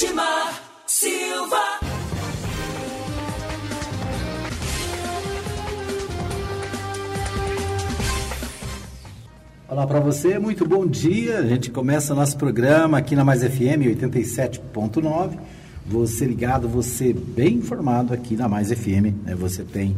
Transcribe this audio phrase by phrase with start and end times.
[0.00, 1.56] Edmar Silva.
[9.68, 11.38] Olá para você, muito bom dia.
[11.38, 15.36] A gente começa nosso programa aqui na Mais FM 87.9.
[15.84, 19.24] Você ligado, você bem informado aqui na Mais FM.
[19.24, 19.34] Né?
[19.34, 19.96] Você tem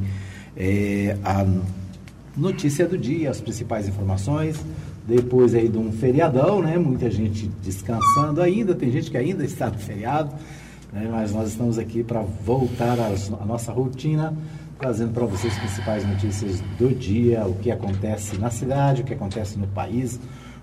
[0.57, 1.47] é, a
[2.35, 4.57] notícia do dia, as principais informações.
[5.11, 6.79] Depois aí de um feriadão, né?
[6.79, 10.33] Muita gente descansando ainda, tem gente que ainda está no feriado,
[10.93, 11.09] né?
[11.11, 14.33] mas nós estamos aqui para voltar à nossa rotina,
[14.79, 19.13] trazendo para vocês as principais notícias do dia, o que acontece na cidade, o que
[19.13, 20.21] acontece no país,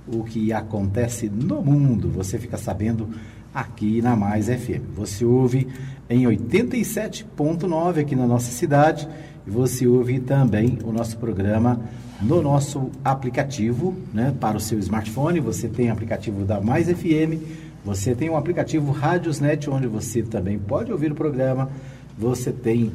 [0.07, 2.09] o que acontece no mundo.
[2.11, 3.09] Você fica sabendo
[3.53, 4.95] aqui na Mais FM.
[4.95, 5.67] Você ouve
[6.09, 9.09] em 87.9 aqui na nossa cidade
[9.45, 11.81] e você ouve também o nosso programa
[12.21, 15.39] no nosso aplicativo, né, para o seu smartphone.
[15.39, 17.41] Você tem aplicativo da Mais FM,
[17.85, 21.69] você tem o aplicativo Rádiosnet, onde você também pode ouvir o programa.
[22.17, 22.91] Você tem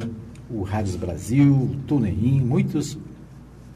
[0.49, 2.97] o Rádios Brasil, TuneIn, muitos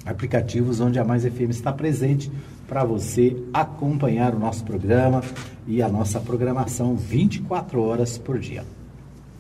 [0.06, 2.32] aplicativos onde a Mais FM está presente
[2.67, 5.23] para você acompanhar o nosso programa
[5.66, 8.64] e a nossa programação 24 horas por dia.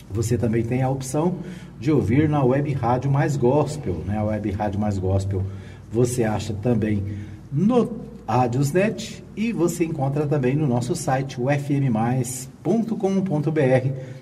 [0.09, 1.35] Você também tem a opção
[1.79, 4.17] de ouvir na Web Rádio Mais Gospel, né?
[4.17, 5.43] A Web Rádio Mais Gospel
[5.91, 7.03] você acha também
[7.51, 12.61] no Radiosnet e você encontra também no nosso site, o fmmais.com.br.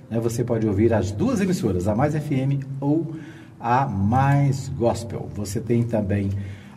[0.10, 0.20] Né?
[0.20, 3.16] Você pode ouvir as duas emissoras, a Mais FM ou
[3.60, 5.28] a Mais Gospel.
[5.36, 6.30] Você tem também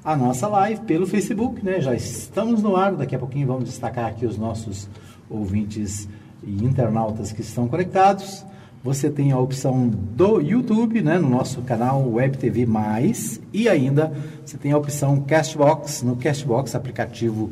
[0.04, 1.80] a nossa live pelo Facebook, né?
[1.80, 4.88] Já estamos no ar, daqui a pouquinho vamos destacar aqui os nossos
[5.28, 6.08] ouvintes
[6.42, 8.46] e internautas que estão conectados.
[8.84, 14.12] Você tem a opção do YouTube, né, no nosso canal Web TV Mais, e ainda
[14.44, 17.50] você tem a opção Castbox, no Castbox, aplicativo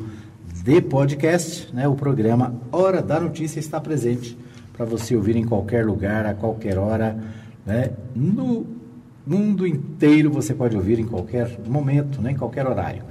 [0.63, 4.37] de podcast, né, o programa Hora da Notícia está presente
[4.71, 7.21] para você ouvir em qualquer lugar, a qualquer hora,
[7.65, 8.65] né, no
[9.25, 13.03] mundo inteiro você pode ouvir em qualquer momento, né, em qualquer horário.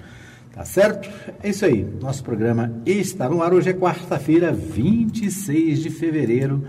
[0.55, 1.11] Tá certo?
[1.43, 1.87] É isso aí.
[2.01, 3.53] Nosso programa está no ar.
[3.53, 6.65] Hoje é quarta-feira, 26 de fevereiro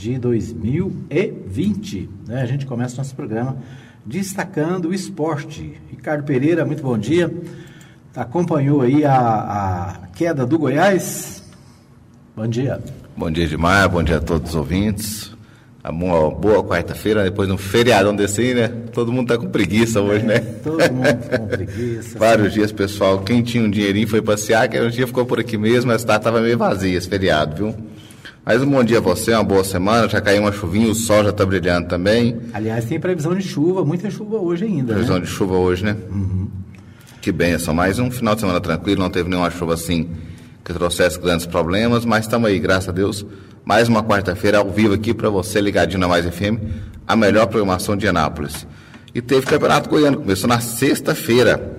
[0.00, 2.08] de 2020.
[2.26, 2.40] Né?
[2.40, 3.58] A gente começa nosso programa
[4.04, 5.78] destacando o esporte.
[5.90, 7.30] Ricardo Pereira, muito bom dia.
[8.16, 11.44] Acompanhou aí a, a queda do Goiás?
[12.34, 12.80] Bom dia.
[13.14, 13.90] Bom dia, Edmar.
[13.90, 15.30] Bom dia a todos os ouvintes.
[15.84, 18.68] Uma boa quarta-feira, depois de um feriadão desse aí, né?
[18.92, 20.38] Todo mundo tá com preguiça hoje, é, né?
[20.62, 22.18] Todo mundo com preguiça.
[22.18, 23.20] Vários dias, pessoal.
[23.20, 26.40] Quem tinha um dinheirinho foi passear, que um dia ficou por aqui mesmo, mas estava
[26.40, 27.90] meio vazio esse feriado, viu?
[28.44, 30.08] Mais um bom dia a você, uma boa semana.
[30.08, 32.40] Já caiu uma chuvinha, o sol já está brilhando também.
[32.54, 34.94] Aliás, tem previsão de chuva, muita chuva hoje ainda.
[34.94, 35.22] Previsão né?
[35.22, 35.94] de chuva hoje, né?
[36.10, 36.48] Uhum.
[37.20, 37.74] Que benção.
[37.74, 40.08] Mais um final de semana tranquilo, não teve nenhuma chuva assim
[40.64, 43.26] que trouxesse grandes problemas, mas estamos aí, graças a Deus.
[43.62, 46.58] Mais uma quarta-feira ao vivo aqui para você, ligadinho na Mais FM,
[47.06, 48.66] a melhor programação de Anápolis.
[49.14, 51.76] E teve Campeonato Goiano, começou na sexta-feira.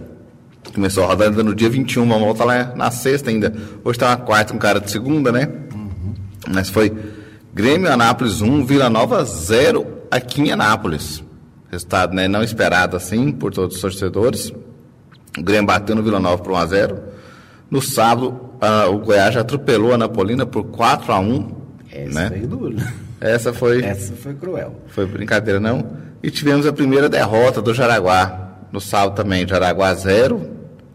[0.76, 3.52] Começou a rodada no dia 21, vamos voltar lá na sexta ainda.
[3.84, 5.50] Hoje está na quarta, um cara de segunda, né?
[6.48, 6.92] Mas foi
[7.54, 11.24] Grêmio Anápolis 1, Vila Nova 0 aqui em Anápolis.
[11.70, 14.52] Resultado né, não esperado assim por todos os torcedores.
[15.38, 17.00] O Grêmio bateu no Vila Nova por 1 a 0
[17.70, 18.52] No sábado,
[18.92, 21.52] o Goiás já atropelou a Napolina por 4 a 1
[21.92, 22.30] Essa né?
[22.30, 22.76] foi duro.
[23.22, 23.84] Essa foi.
[23.84, 24.82] Essa foi cruel.
[24.88, 25.86] Foi brincadeira, não?
[26.24, 28.50] E tivemos a primeira derrota do Jaraguá.
[28.72, 30.42] No sábado também, Jaraguá 0,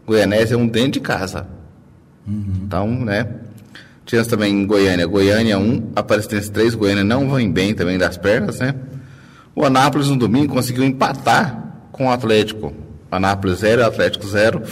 [0.05, 1.47] Goianésia 1 dentro de casa.
[2.27, 2.61] Uhum.
[2.63, 3.27] Então, né?
[4.07, 8.57] Tivemos também em Goiânia, Goiânia 1, Aparecidense 3, Goiânia não vão bem também das pernas,
[8.57, 8.73] né?
[9.53, 12.73] O Anápolis no domingo conseguiu empatar com o Atlético.
[13.11, 14.63] Anápolis 0, Atlético 0.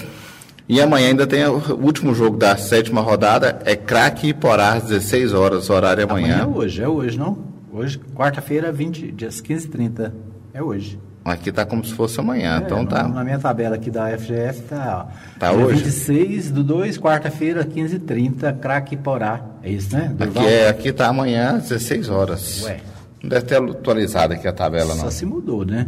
[0.69, 4.83] E amanhã ainda tem o último jogo da sétima rodada, é Craque e Porá, às
[4.83, 6.43] 16 horas, horário amanhã.
[6.43, 7.37] Amanhã é hoje, é hoje, não?
[7.73, 10.15] Hoje, quarta-feira, 20, dias 15 e 30.
[10.53, 10.97] É hoje.
[11.25, 13.07] Aqui tá como se fosse amanhã, é, então tá.
[13.07, 15.39] Na minha tabela aqui da FGF tá, ó.
[15.39, 15.81] Tá hoje?
[15.81, 19.41] 26 do 2, quarta-feira, 15h30, craque Porá.
[19.63, 20.15] É isso, né?
[20.19, 22.63] Aqui, é, aqui tá amanhã, 16 horas.
[22.65, 22.79] Ué.
[23.23, 25.03] Não deve ter atualizado aqui a tabela, Só não.
[25.05, 25.87] Só se mudou, né?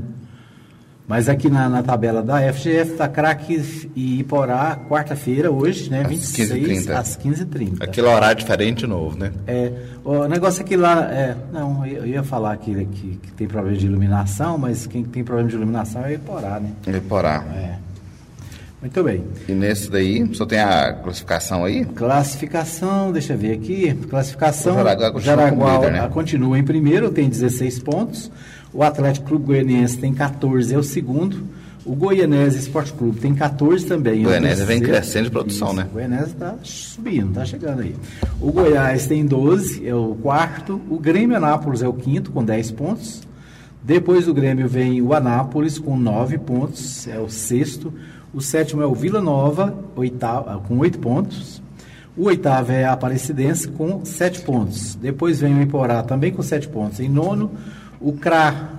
[1.08, 6.02] Mas aqui na, na tabela da FGF está Craques e Iporá, quarta-feira, hoje, né?
[6.02, 7.78] Às 26 15 às 15h30.
[7.80, 9.32] Aquele horário diferente novo, né?
[9.48, 9.72] É,
[10.04, 13.86] o negócio aqui lá, é, não, eu ia falar aqui que, que tem problema de
[13.86, 16.72] iluminação, mas quem tem problema de iluminação é Iporá, né?
[16.86, 17.42] Iporá.
[17.56, 17.88] É.
[18.82, 19.24] Muito bem.
[19.48, 21.84] E nesse daí, só tem a classificação aí?
[21.86, 23.94] Classificação, deixa eu ver aqui.
[24.10, 24.74] Classificação.
[24.74, 26.10] O Jaraguá continua, Jaraguá, líder, né?
[26.10, 28.32] continua em primeiro, tem 16 pontos.
[28.78, 31.48] O Atlético Clube Goianiense tem 14, é o segundo.
[31.84, 34.22] O Goianese Esporte Clube tem 14 também.
[34.22, 35.88] O Goianese vem crescendo de produção, Isso, né?
[35.90, 37.96] O Goianese está subindo, está chegando aí.
[38.40, 40.80] O Goiás tem 12, é o quarto.
[40.92, 43.24] O Grêmio Anápolis é o quinto, com 10 pontos.
[43.82, 47.92] Depois do Grêmio vem o Anápolis, com 9 pontos, é o sexto.
[48.32, 51.64] O sétimo é o Vila Nova, oitavo, com 8 pontos.
[52.16, 54.94] O oitavo é a Aparecidense, com 7 pontos.
[54.94, 57.00] Depois vem o Iporá, também com 7 pontos.
[57.00, 57.50] Em nono,
[58.00, 58.72] o CRA,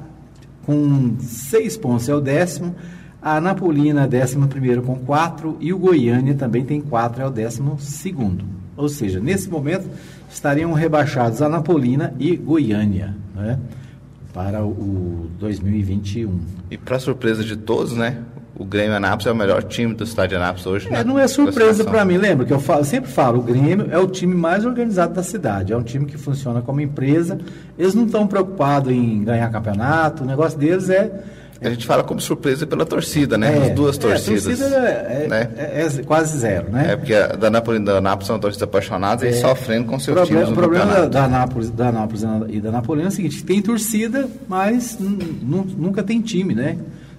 [0.65, 2.75] com 6 pontos, é o décimo.
[3.21, 5.57] A Anapolina, décimo primeiro, com 4.
[5.61, 8.45] E o Goiânia também tem 4, é o décimo segundo.
[8.77, 9.89] Ou seja, nesse momento
[10.31, 13.59] estariam rebaixados Anapolina e Goiânia, né?
[14.33, 16.39] Para o 2021.
[16.71, 18.19] E para surpresa de todos, né?
[18.59, 20.89] O Grêmio Anápolis é o melhor time do estado de Anápolis hoje.
[20.89, 23.87] É, na não é surpresa para mim, lembra que eu falo, sempre falo, o Grêmio
[23.89, 27.39] é o time mais organizado da cidade, é um time que funciona como empresa,
[27.79, 31.09] eles não estão preocupados em ganhar campeonato, o negócio deles é...
[31.61, 33.59] A gente fala como surpresa pela torcida, né?
[33.59, 34.47] é As duas é, torcidas.
[34.47, 35.49] A torcida é, é- né?
[35.57, 36.93] é- é quase zero, né?
[36.93, 40.17] É porque a da Nápoles e da Anápolis são torcidas apaixonadas e sofrendo com seus
[40.17, 43.43] problema, times o problema da, da Anápolis, da Anápolis e da Napolina é o seguinte,
[43.45, 46.77] tem torcida, mas nunca tem time, né?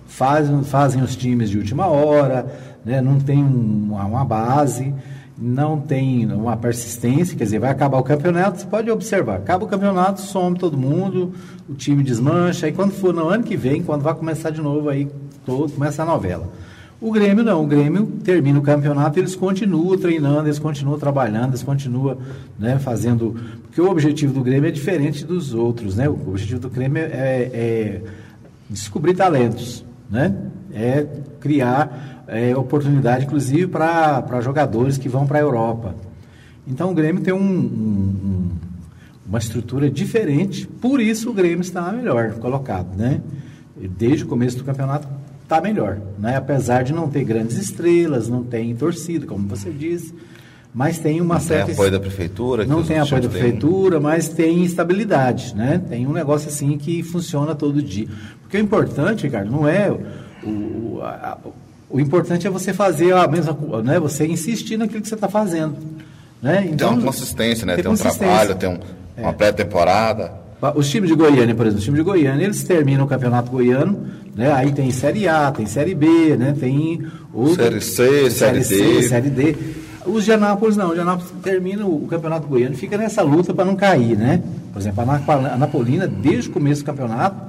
[0.09, 2.45] Fazem, fazem os times de última hora,
[2.83, 2.99] né?
[2.99, 4.91] não tem um- uma, uma base,
[5.37, 9.67] não tem uma persistência, quer dizer, vai acabar o campeonato, você pode observar, acaba o
[9.67, 11.31] campeonato, some todo mundo,
[11.69, 14.89] o time desmancha, aí quando for no ano que vem, quando vai começar de novo,
[14.89, 15.07] aí
[15.45, 16.49] todo, começa a novela.
[16.99, 21.63] O Grêmio não, o Grêmio termina o campeonato, eles continuam treinando, eles continuam trabalhando, eles
[21.63, 22.17] continuam
[22.57, 23.37] né, fazendo.
[23.63, 26.09] Porque o objetivo do Grêmio é diferente dos outros, né?
[26.09, 27.07] O objetivo do Grêmio é,
[27.53, 28.01] é
[28.69, 30.35] descobrir talentos, né?
[30.73, 31.05] É
[31.39, 35.95] criar é, oportunidade, inclusive, para jogadores que vão para a Europa.
[36.67, 38.49] Então o Grêmio tem um- um- um-
[39.27, 43.21] uma estrutura diferente, por isso o Grêmio está melhor colocado, né?
[43.97, 45.07] Desde o começo do campeonato
[45.43, 46.35] está melhor, né?
[46.37, 50.13] Apesar de não ter grandes estrelas, não tem torcida, como você disse,
[50.71, 52.65] mas tem uma Não tem certa apoio da prefeitura.
[52.65, 55.81] não tem apoio da prefeitura, mas tem estabilidade, né?
[55.89, 58.07] Tem um negócio assim que funciona todo dia.
[58.49, 61.37] Porque o importante, Ricardo, não é o, o, a-
[61.87, 63.99] o importante é você fazer a mesma, co- né?
[63.99, 65.75] Você insistir naquilo que você está fazendo,
[66.41, 66.61] né?
[66.63, 67.75] Tem uma consistência, né?
[67.75, 68.79] ter Tem um trabalho, tem um-
[69.23, 70.31] uma pré-temporada.
[70.75, 74.07] Os times de Goiânia, por exemplo, os times de Goiânia, eles terminam o campeonato goiano,
[74.35, 74.51] né?
[74.51, 76.55] Aí tem Série A, tem Série B, né?
[76.59, 79.03] Tem outra- Série C, Série D.
[79.03, 79.55] Série D.
[80.05, 83.63] Os de Anápolis não, os de Anápolis termina o campeonato goiano, fica nessa luta para
[83.65, 84.41] não cair, né?
[84.73, 87.39] Por exemplo, a Anapolina, desde o começo do campeonato,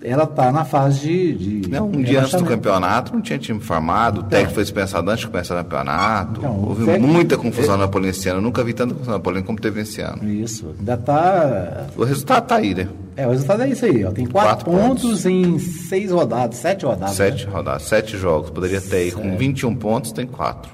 [0.00, 1.60] ela está na fase de.
[1.60, 5.10] de Né, Um dia antes do campeonato, não tinha time formado, o técnico foi dispensado
[5.10, 6.38] antes de começar o campeonato.
[6.40, 8.38] Então, Houve técnico- muita confusão na Napolina esse ano.
[8.38, 10.28] Eu nunca vi tanta confusão na Napolina como teve esse ano.
[10.30, 11.86] Isso, ainda está.
[11.96, 12.88] O resultado tá aí, né?
[13.16, 14.10] É, o resultado é isso aí, ó.
[14.12, 15.26] Tem quatro, Quatro pontos, pontos.
[15.26, 17.16] em seis rodadas, sete rodadas.
[17.16, 17.52] Sete né?
[17.52, 18.50] rodadas, sete jogos.
[18.50, 20.70] Poderia ter aí com 21 pontos, tem quatro.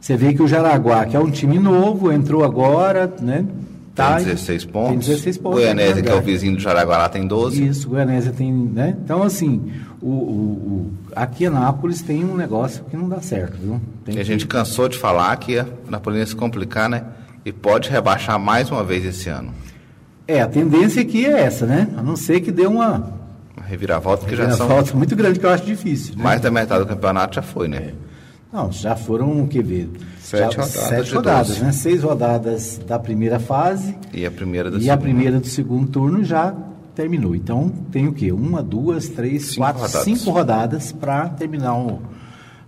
[0.00, 3.44] Você vê que o Jaraguá, que é um time novo, entrou agora, né?
[3.94, 4.88] Tá, tem 16 pontos.
[4.90, 5.58] Tem 16 pontos.
[5.60, 7.66] Goianésia, né, que é o vizinho do Jaraguá, tem 12.
[7.66, 8.96] Isso, Goianésia tem, né?
[9.04, 13.56] Então, assim, o, o, o- aqui em Anápolis tem um negócio que não dá certo,
[13.60, 13.78] viu?
[14.04, 17.04] Tem E a que- gente cansou de falar que a Napolina ia se complicar, né?
[17.44, 19.52] E pode rebaixar mais uma vez esse ano.
[20.26, 21.88] É, a tendência aqui é essa, né?
[21.96, 23.12] A não ser que dê uma,
[23.56, 26.16] Uma reviravolta, porque já uma são falta muito grande, que eu acho difícil.
[26.16, 26.22] Né?
[26.22, 27.92] mais da metade do campeonato já foi, né?
[28.50, 29.90] Não, já foram, o que ver?
[30.38, 31.62] Sete Já- rodadas Sete rodadas, doze.
[31.64, 31.72] né?
[31.72, 36.24] Seis rodadas da primeira fase E a primeira da e a primeira do segundo turno
[36.24, 36.54] já
[36.94, 37.34] terminou.
[37.34, 38.32] Então, tem o quê?
[38.32, 40.04] Uma, duas, três, Cinco quatro, rodadas.
[40.04, 41.98] cinco rodadas para terminar um...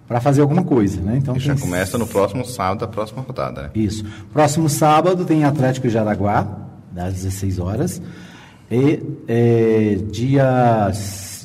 [0.08, 1.16] para fazer alguma coisa, né?
[1.18, 3.70] Então, E já começa no próximo sábado da próxima rodada, né?
[3.74, 4.04] Isso.
[4.32, 6.46] Próximo sábado tem Atlético e Jaraguá,
[6.92, 8.00] das 16 horas.
[8.70, 10.90] E é, dia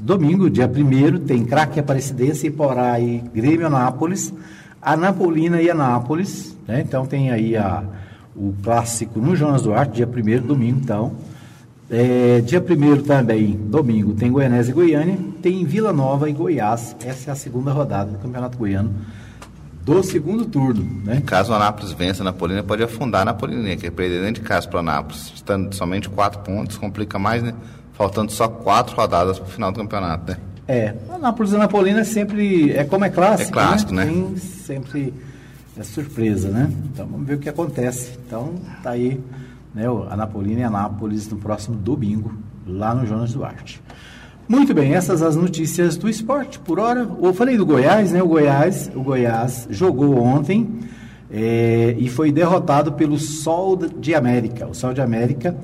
[0.01, 4.34] domingo, dia 1 tem Craque Aparecidense, Iporá e Grêmio Anápolis,
[4.81, 6.55] Anapolina e Anápolis.
[6.67, 6.81] Né?
[6.81, 7.83] Então tem aí a,
[8.36, 11.13] o clássico no Jonas Duarte, dia 1 domingo, então.
[11.91, 16.95] É, dia 1 também, domingo, tem Goianésia e Goiânia, tem Vila Nova e Goiás.
[17.03, 18.93] Essa é a segunda rodada do Campeonato Goiano
[19.89, 21.21] do segundo turno, né?
[21.25, 24.48] Caso o Anápolis vença a Napolina, pode afundar a Napolina, que é perder dentro de
[24.48, 25.31] casa para o Anápolis.
[25.33, 27.55] Estando somente quatro pontos, complica mais, né?
[27.93, 30.38] Faltando só quatro rodadas para o final do campeonato, né?
[30.69, 34.05] É, a Nápoles e a Napolina é sempre, é como é clássico, É clássico, né?
[34.05, 35.11] Tem sempre
[35.75, 36.71] é surpresa, né?
[36.93, 38.11] Então vamos ver o que acontece.
[38.23, 39.19] Então tá aí,
[39.73, 42.31] né, a Napolina e a Nápoles no próximo domingo,
[42.67, 43.81] lá no Jonas Duarte.
[44.47, 47.09] Muito bem, essas as notícias do esporte por hora.
[47.19, 48.21] Eu falei do Goiás, né?
[48.21, 50.69] O Goiás, o Goiás jogou ontem
[51.31, 54.67] é, e foi derrotado pelo Sol de América.
[54.67, 55.57] O Sol de América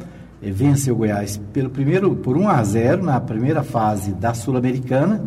[0.46, 5.24] eh, venceu o Goiás pelo primeiro por 1 a 0 na primeira fase da Sul-Americana.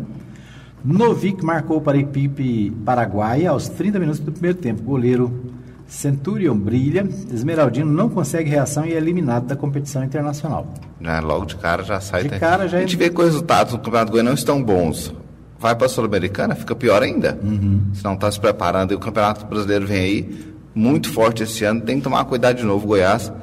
[0.83, 4.81] Novik marcou para a equipe paraguaia aos 30 minutos do primeiro tempo.
[4.81, 5.51] Goleiro
[5.89, 10.71] Centurion brilha, Esmeraldino não consegue reação e é eliminado da competição internacional.
[11.01, 12.23] Já, logo de cara já sai.
[12.23, 15.13] De cara já a gente vê que os resultados do Campeonato Goiano não estão bons.
[15.59, 17.37] Vai para a Sul-Americana, fica pior ainda.
[17.43, 17.81] Uhum.
[17.93, 18.93] Se não está se preparando.
[18.93, 21.81] E o Campeonato Brasileiro vem aí muito forte esse ano.
[21.81, 23.33] Tem que tomar cuidado de novo, Goiás,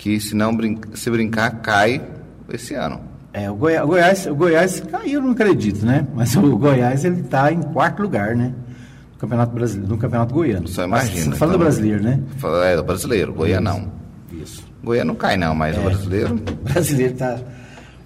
[0.00, 2.00] que se não brinca, se brincar, cai
[2.50, 3.02] esse ano.
[3.34, 6.06] É, o Goiás, o Goiás, o Goiás caiu, não acredito, né?
[6.14, 8.54] Mas o Goiás ele está em quarto lugar, né?
[9.12, 10.66] No Campeonato Brasileiro, no Campeonato Goiano.
[10.66, 11.36] Só imagina.
[11.36, 12.18] Fala então, do brasileiro, né?
[12.64, 13.92] É, do brasileiro, Goiás não.
[14.32, 14.64] Isso.
[14.82, 15.80] Goiás não cai não, mas É.
[15.80, 16.34] o brasileiro.
[16.48, 17.38] O brasileiro tá.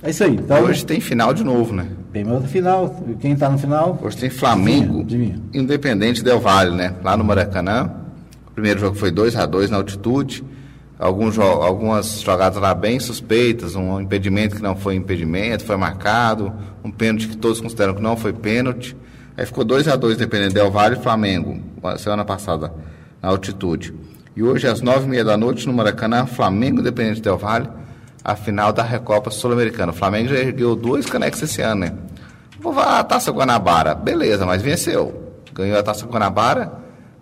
[0.02, 0.34] É isso aí.
[0.34, 1.86] Então, Hoje tem final de novo, né?
[2.12, 3.02] tem outra final.
[3.20, 3.98] Quem está no final?
[4.02, 5.42] Hoje tem Flamengo, Adivinha, adivinha.
[5.62, 6.92] Independente Del Vale, né?
[7.04, 7.88] Lá no Maracanã.
[8.48, 10.44] O primeiro jogo foi 2 a 2 na altitude.
[11.06, 16.50] Algumas jogadas lá bem suspeitas, um impedimento que não foi impedimento, foi marcado,
[16.82, 18.96] um pênalti que todos consideram que não foi pênalti.
[19.36, 21.60] Aí ficou 2 a 2 Independente Del Vale e Flamengo,
[21.98, 22.72] semana passada,
[23.20, 23.92] na altitude.
[24.34, 27.68] E hoje, às nove e meia da noite, no Maracanã, Flamengo Independente Del Vale,
[28.24, 29.92] a final da Recopa Sul-Americana.
[29.92, 31.92] O Flamengo já ergueu dois canecos esse ano, né?
[32.58, 35.34] Vou a Taça Guanabara, beleza, mas venceu.
[35.52, 36.72] Ganhou a Taça Guanabara,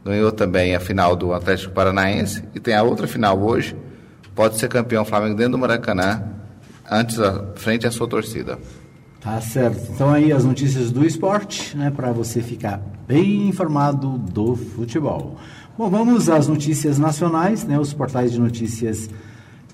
[0.04, 3.76] ganhou também a final do Atlético Paranaense e tem a outra final hoje.
[4.34, 6.22] Pode ser campeão Flamengo dentro do Maracanã,
[6.90, 8.58] antes a, frente à sua torcida.
[9.20, 9.92] Tá certo.
[9.94, 15.36] Então aí as notícias do esporte, né, para você ficar bem informado do futebol.
[15.78, 17.78] Bom, vamos às notícias nacionais, né?
[17.78, 19.08] Os portais de notícias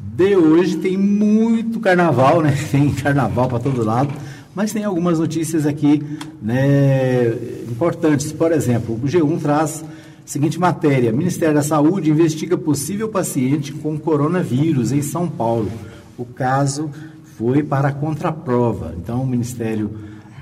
[0.01, 2.57] de hoje tem muito carnaval, né?
[2.71, 4.13] Tem carnaval para todo lado,
[4.55, 6.03] mas tem algumas notícias aqui,
[6.43, 7.29] né,
[7.69, 8.33] importantes.
[8.33, 9.85] Por exemplo, o G1 traz
[10.29, 15.71] seguinte matéria: Ministério da Saúde investiga possível paciente com coronavírus em São Paulo.
[16.19, 16.91] O caso
[17.37, 18.95] foi para a contraprova.
[18.99, 19.91] Então, o Ministério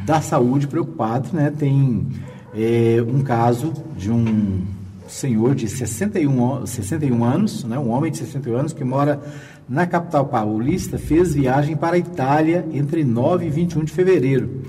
[0.04, 2.06] da Saúde, preocupado, né, tem
[2.54, 4.62] é, um caso de um
[5.06, 9.20] senhor de 61, an- 61 anos, né, um homem de 61 anos que mora
[9.68, 14.62] na capital paulista, fez viagem para a Itália entre 9 e 21 de fevereiro.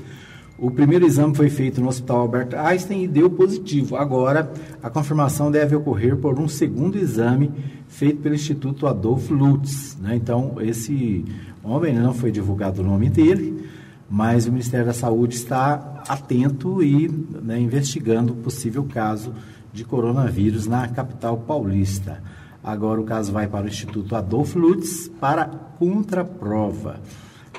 [0.60, 3.96] O primeiro exame foi feito no Hospital Albert Einstein e deu positivo.
[3.96, 7.52] Agora, a confirmação deve ocorrer por um segundo exame
[7.88, 9.96] feito pelo Instituto Adolfo Lutz.
[10.02, 10.16] né?
[10.16, 11.24] Então, esse
[11.64, 13.70] homem não foi divulgado o nome dele,
[14.10, 19.34] mas o Ministério da Saúde está atento e né, investigando o possível caso
[19.72, 22.24] de coronavírus na capital paulista.
[22.64, 27.00] Agora o caso vai para o Instituto Adolfo Lutz para contraprova.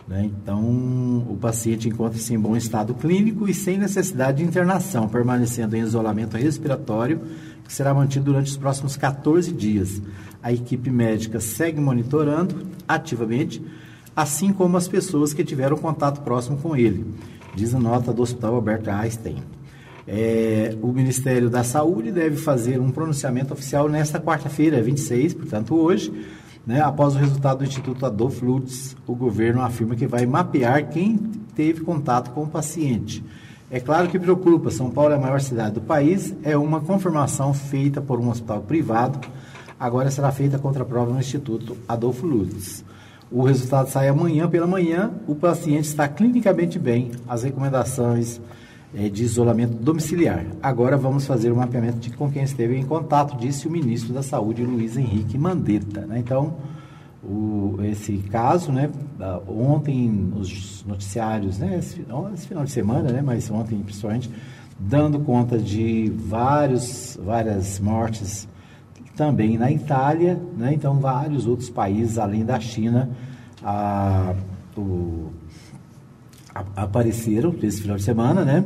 [0.09, 0.25] Né?
[0.25, 0.63] Então,
[1.29, 6.37] o paciente encontra-se em bom estado clínico e sem necessidade de internação, permanecendo em isolamento
[6.37, 7.21] respiratório,
[7.63, 10.01] que será mantido durante os próximos 14 dias.
[10.43, 13.63] A equipe médica segue monitorando ativamente,
[14.17, 17.05] assim como as pessoas que tiveram contato próximo com ele,
[17.55, 19.43] diz a nota do Hospital Albert Einstein.
[20.07, 26.11] É, o Ministério da Saúde deve fazer um pronunciamento oficial nesta quarta-feira, 26, portanto hoje,
[26.69, 28.95] né, após o resultado do Instituto Adolfo Lutz.
[29.07, 31.17] O governo afirma que vai mapear quem
[31.57, 33.25] teve contato com o paciente.
[33.71, 37.55] É claro que preocupa, São Paulo é a maior cidade do país, é uma confirmação
[37.55, 39.19] feita por um hospital privado,
[39.81, 42.85] agora será feita a contraprova no Instituto Adolfo Lutz.
[43.31, 48.43] O resultado sai amanhã pela manhã, o paciente está clinicamente bem, as recomendações
[48.95, 50.45] eh, de isolamento domiciliar.
[50.63, 54.23] Agora vamos fazer o mapeamento de com quem esteve em contato, disse o ministro da
[54.23, 56.03] Saúde, Luiz Henrique Mandetta.
[56.07, 56.19] né?
[56.19, 56.55] Então,
[57.23, 58.89] o- esse caso, né,
[59.49, 62.05] ontem os noticiários, né, esse,
[62.35, 64.31] esse final de semana, né, mas ontem principalmente,
[64.79, 68.47] dando conta de vários, várias mortes
[69.17, 73.11] também na Itália, né, então vários outros países além da China
[73.65, 74.35] a-
[74.77, 75.31] o-
[76.77, 78.65] apareceram esse final de semana, né?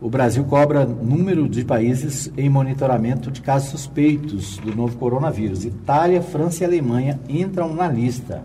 [0.00, 5.64] O Brasil cobra número de países em monitoramento de casos suspeitos do novo coronavírus.
[5.64, 8.42] Itália, França e Alemanha entram na lista.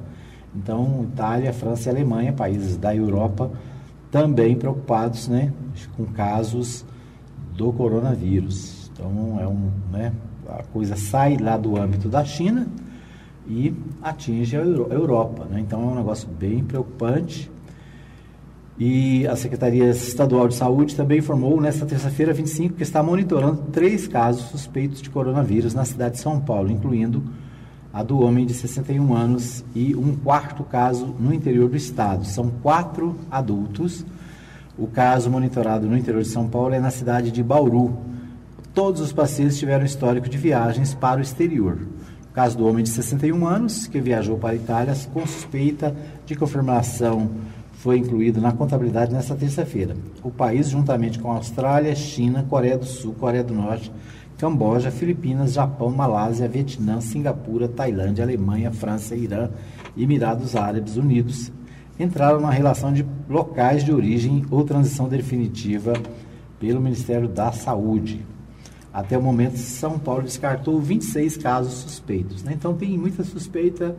[0.55, 3.51] Então, Itália, França e Alemanha, países da Europa,
[4.11, 5.51] também preocupados, né,
[5.95, 6.85] com casos
[7.55, 8.89] do coronavírus.
[8.93, 10.13] Então, é um, né,
[10.47, 12.67] a coisa sai lá do âmbito da China
[13.47, 15.59] e atinge a Europa, né?
[15.59, 17.49] Então, é um negócio bem preocupante.
[18.79, 24.07] E a Secretaria Estadual de Saúde também informou nesta terça-feira, 25, que está monitorando três
[24.07, 27.23] casos suspeitos de coronavírus na cidade de São Paulo, incluindo
[27.91, 32.23] a do homem de 61 anos e um quarto caso no interior do estado.
[32.25, 34.05] São quatro adultos.
[34.77, 37.97] O caso monitorado no interior de São Paulo é na cidade de Bauru.
[38.75, 41.79] Todos os pacientes tiveram histórico de viagens para o exterior.
[42.29, 45.95] O caso do homem de 61 anos, que viajou para a Itália com suspeita
[46.27, 47.31] de confirmação
[47.77, 49.95] foi incluído na contabilidade nesta terça-feira.
[50.23, 53.91] O país, juntamente com Austrália, China, Coreia do Sul, Coreia do Norte,
[54.37, 59.49] Camboja, Filipinas, Japão, Malásia, Vietnã, Singapura, Tailândia, Alemanha, França, Irã
[59.95, 61.51] Emirados Árabes Unidos
[61.99, 65.93] entraram na relação de locais de origem ou transição definitiva
[66.59, 68.23] pelo Ministério da Saúde.
[68.93, 72.43] Até o momento, São Paulo descartou 26 casos suspeitos.
[72.43, 72.53] Né?
[72.53, 73.95] Então, tem muita suspeita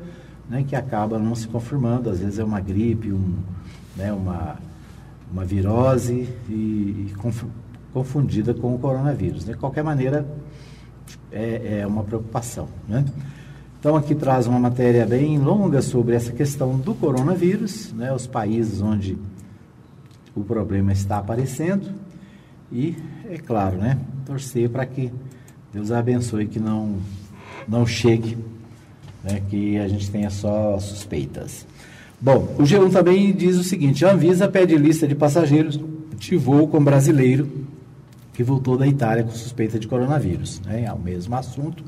[0.49, 2.11] né, que acaba não se confirmando.
[2.11, 3.35] Às vezes é uma gripe, um,
[3.98, 4.56] né, uma,
[5.30, 7.14] uma virose e, e
[7.92, 9.44] confundida com o coronavírus.
[9.44, 9.52] Né?
[9.52, 10.26] De qualquer maneira,
[11.32, 12.68] é, é uma preocupação.
[12.88, 13.04] Né?
[13.78, 18.12] Então, aqui traz uma matéria bem longa sobre essa questão do coronavírus, né?
[18.12, 19.18] os países onde
[20.34, 21.90] o problema está aparecendo
[22.70, 22.96] e,
[23.28, 23.98] é claro, né?
[24.24, 25.12] torcer para que
[25.72, 26.96] Deus abençoe que não,
[27.66, 28.38] não chegue,
[29.24, 29.42] né?
[29.48, 31.66] que a gente tenha só suspeitas.
[32.20, 35.78] Bom, o G1 também diz o seguinte: a Anvisa pede lista de passageiros
[36.18, 37.48] de voo com brasileiro
[38.32, 40.60] que voltou da Itália com suspeita de coronavírus.
[40.60, 40.84] Né?
[40.84, 41.84] É o mesmo assunto,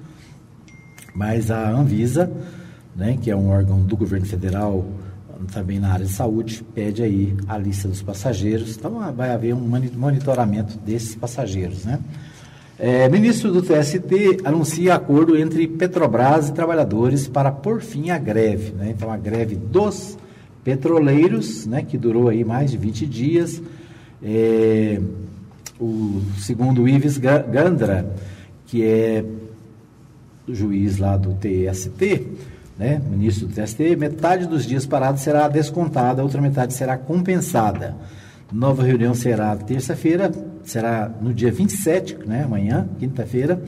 [1.14, 2.30] mas a Anvisa,
[2.94, 4.84] né, que é um órgão do governo federal
[5.52, 8.76] também na área de saúde, pede aí a lista dos passageiros.
[8.76, 11.84] Então vai haver um monitoramento desses passageiros.
[11.84, 11.98] Né?
[12.82, 18.72] É, ministro do TST anuncia acordo entre Petrobras e trabalhadores para pôr fim à greve.
[18.72, 18.94] Né?
[18.96, 20.16] Então a greve dos
[20.64, 23.62] petroleiros, né, que durou aí mais de 20 dias.
[24.22, 24.98] É,
[25.78, 28.16] o segundo Ives Gandra,
[28.66, 29.26] que é
[30.48, 32.28] juiz lá do TST,
[32.78, 37.94] né, ministro do TST, metade dos dias parados será descontada, a outra metade será compensada.
[38.50, 40.32] Nova reunião será terça-feira,
[40.70, 43.62] será no dia 27, né, amanhã, quinta-feira,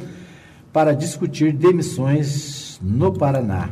[0.72, 3.70] para discutir demissões no Paraná.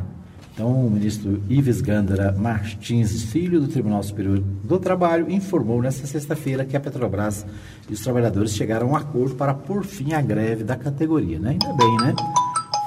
[0.53, 6.65] Então, o ministro Ives Gandara Martins Filho, do Tribunal Superior do Trabalho, informou nesta sexta-feira
[6.65, 7.45] que a Petrobras
[7.89, 11.39] e os trabalhadores chegaram a um acordo para pôr fim à greve da categoria.
[11.39, 11.51] Né?
[11.51, 12.13] Ainda bem, né?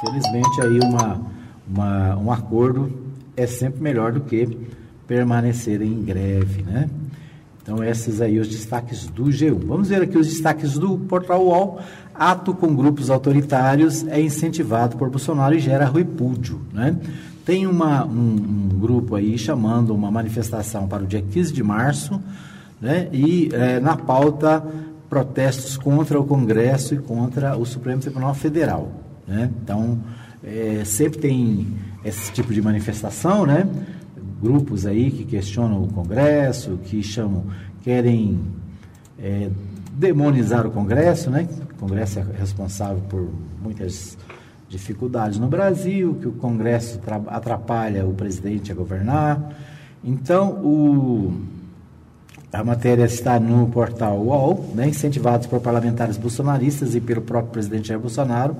[0.01, 1.21] Felizmente, aí uma,
[1.67, 2.93] uma, um acordo
[3.35, 4.47] é sempre melhor do que
[5.09, 6.89] permanecer em greve, né?
[7.65, 9.65] Então, esses aí os destaques do G1.
[9.65, 11.81] Vamos ver aqui os destaques do Portal UOL.
[12.15, 16.95] Ato com grupos autoritários é incentivado por Bolsonaro e gera repúdio, né?
[17.43, 22.21] Tem uma, um, um, grupo aí chamando uma manifestação para o dia 15 de março,
[22.81, 23.09] né?
[23.13, 24.63] e é, na pauta
[25.09, 28.93] protestos contra o Congresso e contra o Supremo Tribunal Federal.
[29.27, 29.51] Né?
[29.63, 29.99] Então,
[30.43, 31.67] é, sempre tem
[32.05, 33.67] esse tipo de manifestação, né?
[34.45, 37.45] Grupos aí que questionam o Congresso, que chamam,
[37.83, 38.39] querem
[39.19, 39.49] é,
[39.93, 41.49] demonizar o Congresso, né?
[41.73, 43.27] O Congresso é responsável por
[43.63, 44.19] muitas
[44.69, 49.41] dificuldades no Brasil, que o Congresso atrapalha o presidente a governar.
[50.05, 51.33] Então, o,
[52.53, 57.89] a matéria está no portal UOL, né, incentivados por parlamentares bolsonaristas e pelo próprio presidente
[57.89, 58.55] Jair Bolsonaro.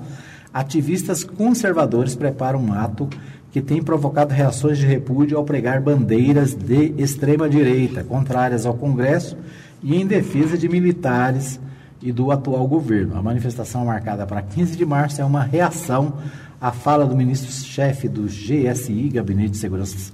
[0.51, 3.07] Ativistas conservadores preparam um ato
[3.55, 9.37] que tem provocado reações de repúdio ao pregar bandeiras de extrema-direita, contrárias ao Congresso
[9.81, 11.57] e em defesa de militares
[12.01, 13.15] e do atual governo.
[13.15, 16.15] A manifestação marcada para 15 de março é uma reação
[16.59, 20.11] à fala do ministro-chefe do GSI, Gabinete de Segurança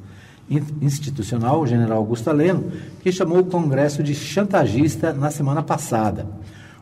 [0.80, 6.28] Institucional, o general Augusto Leno, que chamou o Congresso de chantagista na semana passada.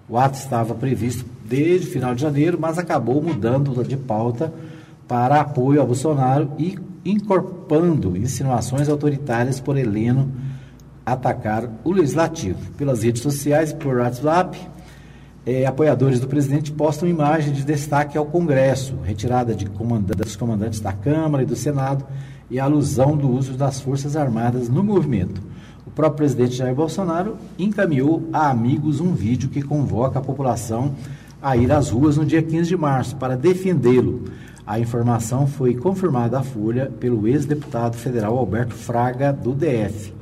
[0.09, 4.53] O ato estava previsto desde o final de janeiro, mas acabou mudando de pauta
[5.09, 10.31] para apoio a Bolsonaro e incorporando insinuações autoritárias por Heleno
[11.03, 12.59] atacar o legislativo.
[12.77, 14.55] Pelas redes sociais por WhatsApp,
[15.47, 20.79] é, apoiadores do presidente postam imagem de destaque ao Congresso, retirada de comanda dos comandantes
[20.79, 22.05] da Câmara e do Senado
[22.47, 25.41] e alusão do uso das Forças Armadas no movimento.
[25.87, 30.93] O próprio presidente Jair Bolsonaro encaminhou a amigos um vídeo que convoca a população
[31.41, 34.25] a ir às ruas no dia 15 de março para defendê-lo.
[34.69, 40.19] A informação foi confirmada à Folha pelo ex-deputado federal Alberto Fraga, do DF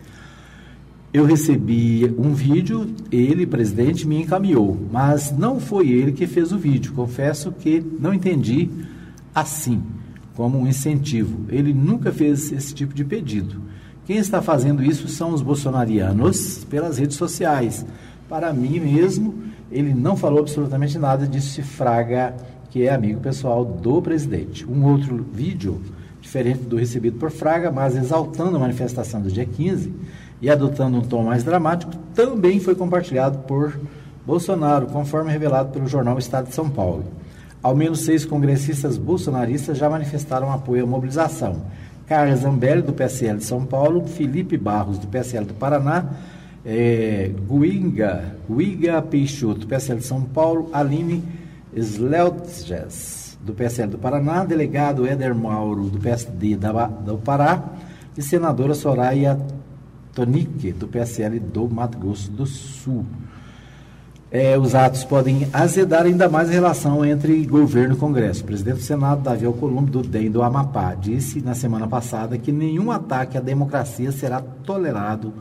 [1.18, 6.58] eu recebi um vídeo, ele, presidente, me encaminhou, mas não foi ele que fez o
[6.58, 6.94] vídeo.
[6.94, 8.70] Confesso que não entendi
[9.34, 9.82] assim,
[10.36, 11.46] como um incentivo.
[11.50, 13.62] Ele nunca fez esse tipo de pedido.
[14.06, 17.86] Quem está fazendo isso são os bolsonarianos pelas redes sociais.
[18.30, 19.36] Para mim mesmo,
[19.72, 22.36] ele não falou absolutamente nada, disse Fraga,
[22.78, 24.64] que é amigo pessoal do presidente.
[24.64, 25.82] Um outro vídeo,
[26.22, 29.92] diferente do recebido por Fraga, mas exaltando a manifestação do dia 15
[30.40, 33.80] e adotando um tom mais dramático, também foi compartilhado por
[34.24, 37.06] Bolsonaro, conforme revelado pelo jornal Estado de São Paulo.
[37.64, 41.64] Ao menos seis congressistas bolsonaristas já manifestaram apoio à mobilização.
[42.06, 46.06] Carla Zambelli, do PSL de São Paulo, Felipe Barros, do PSL do Paraná,
[46.64, 51.24] é, Guinga, Guiga Peixoto, do PSL de São Paulo, Aline
[51.76, 57.64] Sleutges, do PSL do Paraná, delegado Éder Mauro, do PSD da, do Pará,
[58.18, 59.40] e senadora Soraya
[60.14, 63.06] Tonique, do PSL do Mato Grosso do Sul.
[64.30, 68.44] É, os atos podem azedar ainda mais a relação entre governo e Congresso.
[68.44, 72.52] O presidente do Senado, Davi Alcolumbre, do DEM do Amapá, disse na semana passada que
[72.52, 75.34] nenhum ataque à democracia será tolerado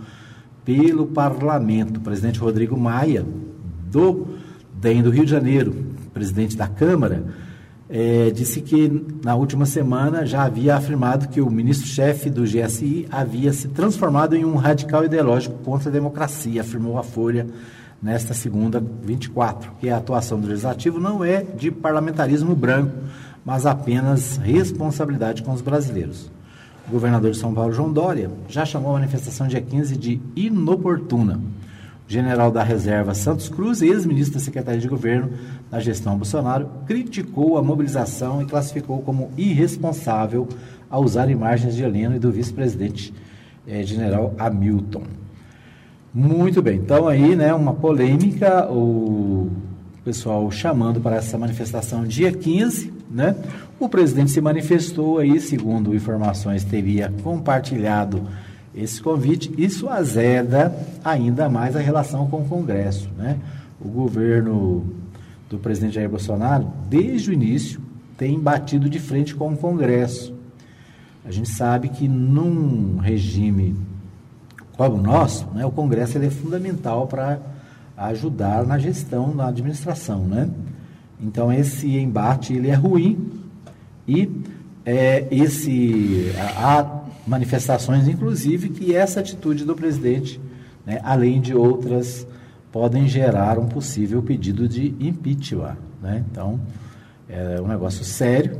[0.64, 1.96] pelo parlamento.
[1.96, 3.26] O presidente Rodrigo Maia,
[3.90, 4.28] do
[4.74, 5.74] DEM do Rio de Janeiro,
[6.16, 7.26] presidente da Câmara,
[7.90, 8.90] é, disse que
[9.22, 14.42] na última semana já havia afirmado que o ministro-chefe do GSI havia se transformado em
[14.42, 17.46] um radical ideológico contra a democracia, afirmou a Folha
[18.02, 22.96] nesta segunda 24, que a atuação do legislativo não é de parlamentarismo branco,
[23.44, 26.30] mas apenas responsabilidade com os brasileiros.
[26.88, 31.38] O governador de São Paulo, João Dória, já chamou a manifestação dia 15 de inoportuna.
[32.08, 35.32] General da reserva Santos Cruz, ex-ministro da Secretaria de Governo
[35.70, 40.48] da gestão Bolsonaro, criticou a mobilização e classificou como irresponsável
[40.88, 43.12] ao usar imagens de Heleno e do vice-presidente
[43.66, 45.02] eh, general Hamilton.
[46.14, 49.50] Muito bem, então aí, né, uma polêmica, o
[50.04, 53.34] pessoal chamando para essa manifestação dia 15, né?
[53.78, 58.22] O presidente se manifestou aí, segundo informações, teria compartilhado
[58.76, 59.52] esse convite.
[59.56, 63.38] Isso azeda ainda mais a relação com o Congresso, né?
[63.80, 64.84] O governo
[65.48, 67.80] do presidente Jair Bolsonaro, desde o início,
[68.16, 70.34] tem batido de frente com o Congresso.
[71.24, 73.74] A gente sabe que num regime
[74.76, 77.40] como o nosso, né, o Congresso ele é fundamental para
[77.96, 80.50] ajudar na gestão, na administração, né?
[81.18, 83.40] Então esse embate ele é ruim
[84.06, 84.30] e
[84.84, 90.40] é, esse há manifestações, inclusive, que essa atitude do presidente,
[90.84, 92.26] né, além de outras,
[92.70, 96.24] podem gerar um possível pedido de impeachment, né?
[96.30, 96.60] Então
[97.28, 98.56] é um negócio sério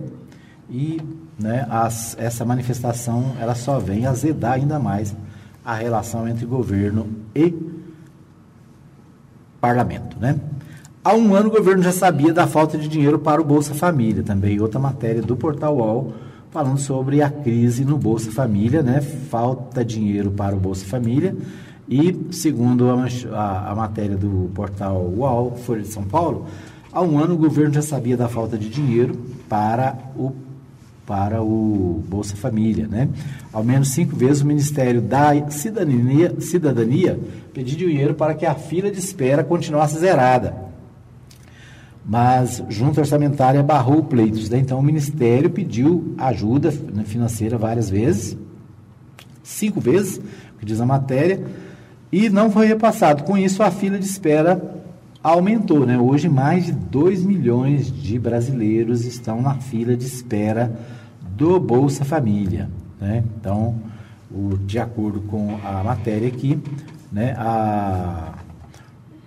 [0.71, 1.01] e
[1.39, 5.15] né, as, essa manifestação ela só vem azedar ainda mais
[5.65, 7.55] a relação entre governo e
[9.61, 10.41] parlamento, né?
[11.05, 14.23] Há um ano o governo já sabia da falta de dinheiro para o Bolsa Família,
[14.23, 16.15] também outra matéria do Portal UOL
[16.57, 19.03] falando sobre a crise no Bolsa Família, né?
[19.03, 21.37] Falta dinheiro para o Bolsa Família
[21.87, 26.47] e segundo a, a, a matéria do Portal UOL, Folha de São Paulo,
[26.91, 30.33] há um ano o governo já sabia da falta de dinheiro para o
[31.05, 33.11] para o Bolsa Família, né?
[33.53, 37.21] Ao menos cinco vezes o Ministério da Cidadania, Cidadania
[37.53, 40.66] pediu dinheiro para que a fila de espera continuasse zerada.
[42.07, 44.49] Mas junta orçamentária barrou pleitos.
[44.49, 44.59] Né?
[44.59, 46.71] Então o Ministério pediu ajuda
[47.05, 48.37] financeira várias vezes,
[49.43, 50.21] cinco vezes,
[50.59, 51.43] que diz a matéria,
[52.13, 53.25] e não foi repassado.
[53.25, 54.63] Com isso, a fila de espera
[55.23, 55.85] aumentou.
[55.85, 55.99] Né?
[55.99, 60.73] Hoje, mais de 2 milhões de brasileiros estão na fila de espera
[61.37, 62.71] do Bolsa Família.
[63.01, 63.25] Né?
[63.39, 63.75] Então,
[64.31, 66.59] o, de acordo com a matéria aqui,
[67.13, 68.35] né, a,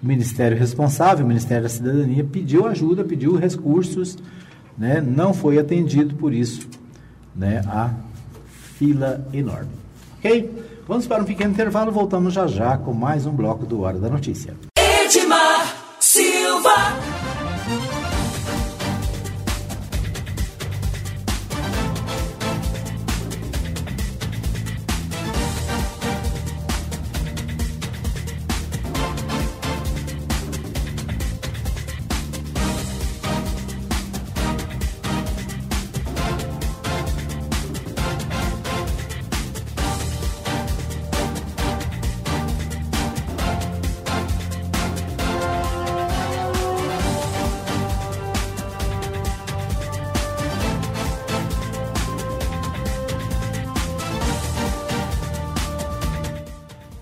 [0.01, 4.17] o Ministério responsável, o Ministério da Cidadania, pediu ajuda, pediu recursos,
[4.77, 6.67] né, não foi atendido, por isso
[7.35, 7.91] né, a
[8.77, 9.71] fila enorme.
[10.17, 10.51] Ok?
[10.87, 14.09] Vamos para um pequeno intervalo, voltamos já já com mais um bloco do Hora da
[14.09, 14.55] Notícia.
[14.77, 17.18] Edmar Silva.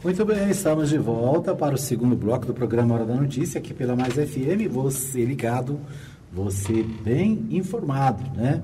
[0.08, 3.74] Muito bem, estamos de volta para o segundo bloco do programa Hora da Notícia, aqui
[3.74, 4.72] pela Mais FM.
[4.72, 5.82] Você ligado,
[6.32, 8.64] você bem informado, né?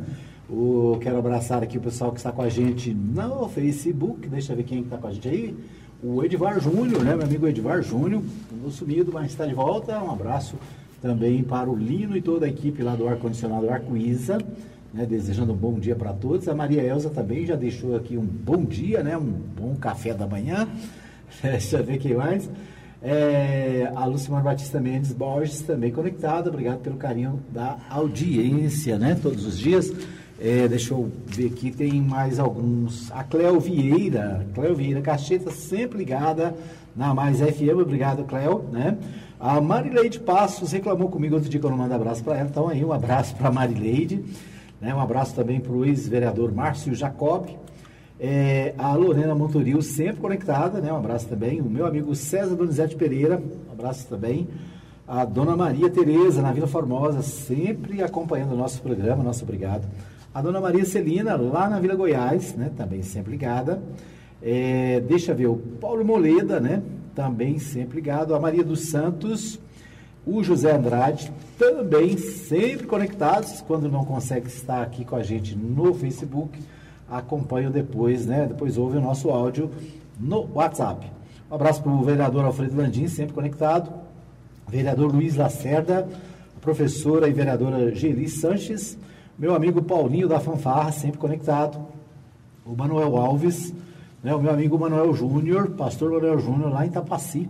[0.50, 4.26] O, quero abraçar aqui o pessoal que está com a gente no Facebook.
[4.30, 5.54] Deixa eu ver quem está com a gente aí.
[6.02, 7.14] O Edvar Júnior, né?
[7.14, 10.02] Meu amigo Edvar Júnior, no sumido, mas está de volta.
[10.02, 10.56] Um abraço
[11.02, 14.38] também para o Lino e toda a equipe lá do Ar-Condicionado Arco-Isa.
[14.94, 16.48] Né, desejando um bom dia para todos.
[16.48, 20.26] A Maria Elza também já deixou aqui um bom dia, né, um bom café da
[20.26, 20.70] manhã.
[21.42, 22.50] Deixa eu ver quem mais.
[23.02, 26.50] É, a Lucimar Batista Mendes Borges também conectada.
[26.50, 29.18] Obrigado pelo carinho da audiência, né?
[29.22, 29.92] Todos os dias.
[30.40, 33.12] É, deixa eu ver aqui, tem mais alguns.
[33.12, 36.56] A Cleo Vieira, Cleo Vieira Cacheta, sempre ligada
[36.96, 38.98] na Mais FM, obrigado, Cleo, né?
[39.40, 42.70] A Marileide Passos reclamou comigo outro dia que eu não mando abraço para ela, então
[42.70, 44.24] aí um abraço para a Marileide,
[44.80, 44.96] né?
[44.96, 47.50] um abraço também para o ex-vereador Márcio Jacob,
[48.20, 50.92] é, a Lorena Montoril, sempre conectada, né?
[50.92, 54.48] um abraço também, o meu amigo César Donizete Pereira, um abraço também,
[55.08, 59.86] a Dona Maria Tereza, na Vila Formosa, sempre acompanhando o nosso programa, nosso obrigado.
[60.34, 62.72] A Dona Maria Celina, lá na Vila Goiás, né?
[62.76, 63.82] também sempre ligada.
[64.42, 66.82] É, deixa ver, o Paulo Moleda, né?
[67.14, 68.34] também sempre ligado.
[68.34, 69.60] A Maria dos Santos,
[70.26, 73.62] o José Andrade, também sempre conectados.
[73.62, 76.60] Quando não consegue estar aqui com a gente no Facebook,
[77.10, 78.46] acompanham depois, né?
[78.48, 79.70] Depois ouve o nosso áudio
[80.20, 81.12] no WhatsApp.
[81.50, 83.92] Um abraço para o vereador Alfredo Landim, sempre conectado.
[84.68, 86.08] Vereador Luiz Lacerda,
[86.60, 88.98] professora e vereadora Geli Sanches,
[89.38, 91.80] meu amigo Paulinho da Fanfarra, sempre conectado.
[92.66, 93.74] O Manuel Alves,
[94.24, 97.50] né, o meu amigo Manuel Júnior, pastor Manuel Júnior, lá em Itapaci,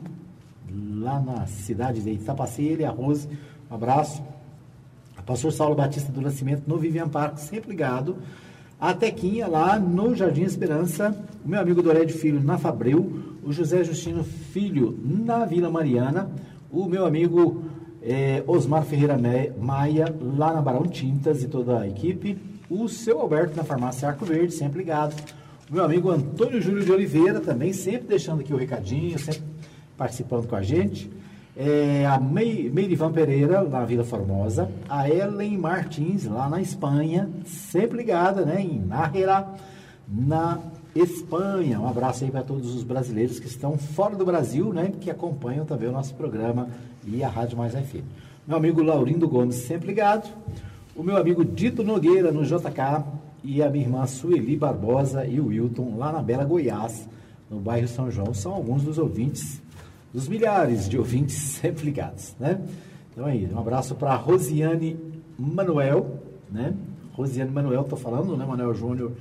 [0.96, 3.30] lá na cidade de Itapaci, ele a Rose,
[3.70, 4.24] um abraço.
[5.16, 8.18] A pastor Saulo Batista do Nascimento, no Vivian Parque, sempre ligado.
[8.84, 11.15] A Tequinha, lá no Jardim Esperança,
[11.46, 16.30] o meu amigo Doré de Filho, na Fabril, o José Justino Filho, na Vila Mariana,
[16.69, 17.63] o meu amigo
[18.02, 19.17] eh, Osmar Ferreira
[19.58, 22.38] Maia, lá na Barão Tintas e toda a equipe,
[22.69, 25.15] o seu Alberto na Farmácia Arco Verde, sempre ligado
[25.72, 29.43] meu amigo Antônio Júlio de Oliveira, também sempre deixando aqui o recadinho, sempre
[29.96, 31.10] participando com a gente.
[31.56, 34.72] É, a Meirivan Pereira, na Vila Formosa.
[34.89, 38.62] A Ellen Martins, lá na Espanha, sempre ligada, né?
[38.62, 39.48] Em Nájera,
[40.08, 40.60] na
[40.96, 41.80] Espanha.
[41.80, 44.92] Um abraço aí para todos os brasileiros que estão fora do Brasil, né?
[45.00, 46.70] Que acompanham também o nosso programa
[47.06, 48.04] e a Rádio Mais FM.
[48.48, 50.30] Meu amigo Laurindo Gomes, sempre ligado.
[50.96, 53.04] O meu amigo Dito Nogueira, no JK,
[53.44, 57.08] e a minha irmã Sueli Barbosa e o Wilton, lá na Bela Goiás,
[57.50, 59.62] no bairro São João, são alguns dos ouvintes,
[60.13, 62.62] dos milhares de ouvintes sempre ligados, né?
[63.12, 64.97] Então aí, um abraço para Rosiane
[65.38, 66.73] Manuel, né?
[67.13, 68.45] Rosiane Manuel, tô falando, né?
[68.45, 69.12] Manuel Júnior,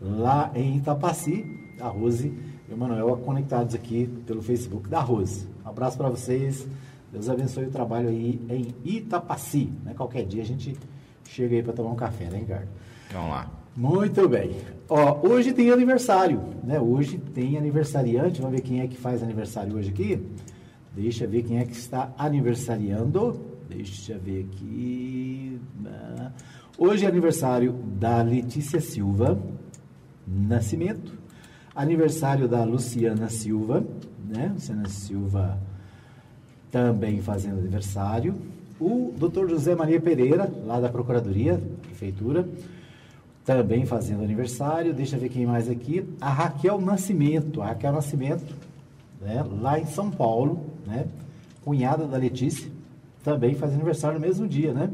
[0.00, 1.44] lá em Itapaci,
[1.80, 2.32] a Rose
[2.68, 5.48] e o Manuel conectados aqui pelo Facebook da Rose.
[5.64, 6.66] Um abraço para vocês,
[7.12, 9.94] Deus abençoe o trabalho aí em Itapaci, né?
[9.94, 10.76] Qualquer dia a gente
[11.28, 12.68] chega aí para tomar um café, né, Ricardo?
[13.12, 13.59] Vamos lá.
[13.80, 14.56] Muito bem.
[14.90, 16.78] Ó, hoje tem aniversário, né?
[16.78, 18.42] Hoje tem aniversariante.
[18.42, 20.20] Vamos ver quem é que faz aniversário hoje aqui.
[20.94, 23.40] Deixa ver quem é que está aniversariando.
[23.70, 25.58] Deixa ver aqui.
[25.86, 26.30] Ah,
[26.76, 29.40] hoje é aniversário da Letícia Silva
[30.28, 31.18] Nascimento.
[31.74, 33.82] Aniversário da Luciana Silva,
[34.28, 34.50] né?
[34.52, 35.58] Luciana Silva
[36.70, 38.34] também fazendo aniversário.
[38.78, 42.46] O doutor José Maria Pereira, lá da Procuradoria, Prefeitura
[43.44, 44.92] também fazendo aniversário.
[44.92, 46.04] Deixa eu ver quem mais aqui.
[46.20, 47.62] A Raquel Nascimento.
[47.62, 48.54] A Raquel Nascimento,
[49.20, 51.06] né, lá em São Paulo, né,
[51.64, 52.70] cunhada da Letícia,
[53.22, 54.90] também faz aniversário no mesmo dia, né?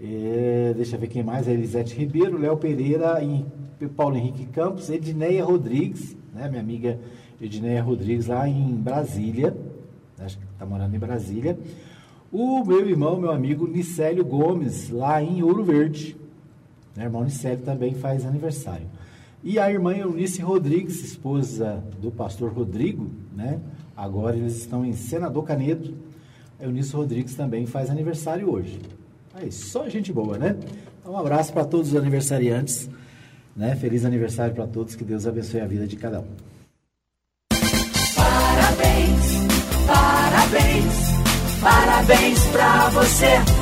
[0.00, 1.48] É, deixa eu ver quem mais.
[1.48, 3.44] A Elisete Ribeiro, Léo Pereira e
[3.88, 6.98] Paulo Henrique Campos, Edneia Rodrigues, né, minha amiga
[7.40, 9.56] Edneia Rodrigues, lá em Brasília.
[10.18, 11.58] Acho que está morando em Brasília.
[12.32, 16.16] O meu irmão, meu amigo Nicélio Gomes, lá em Ouro Verde.
[16.98, 17.04] Né?
[17.04, 18.86] A irmã Unicélio também faz aniversário.
[19.44, 23.60] E a irmã Eunice Rodrigues, esposa do pastor Rodrigo, né?
[23.96, 25.94] agora eles estão em Senador Canedo.
[26.58, 28.80] A Eunice Rodrigues também faz aniversário hoje.
[29.32, 30.56] Aí, só gente boa, né?
[31.00, 32.90] Então, um abraço para todos os aniversariantes.
[33.54, 33.76] Né?
[33.76, 36.26] Feliz aniversário para todos, que Deus abençoe a vida de cada um.
[38.16, 39.46] Parabéns,
[39.86, 40.94] parabéns,
[41.60, 43.57] parabéns para você.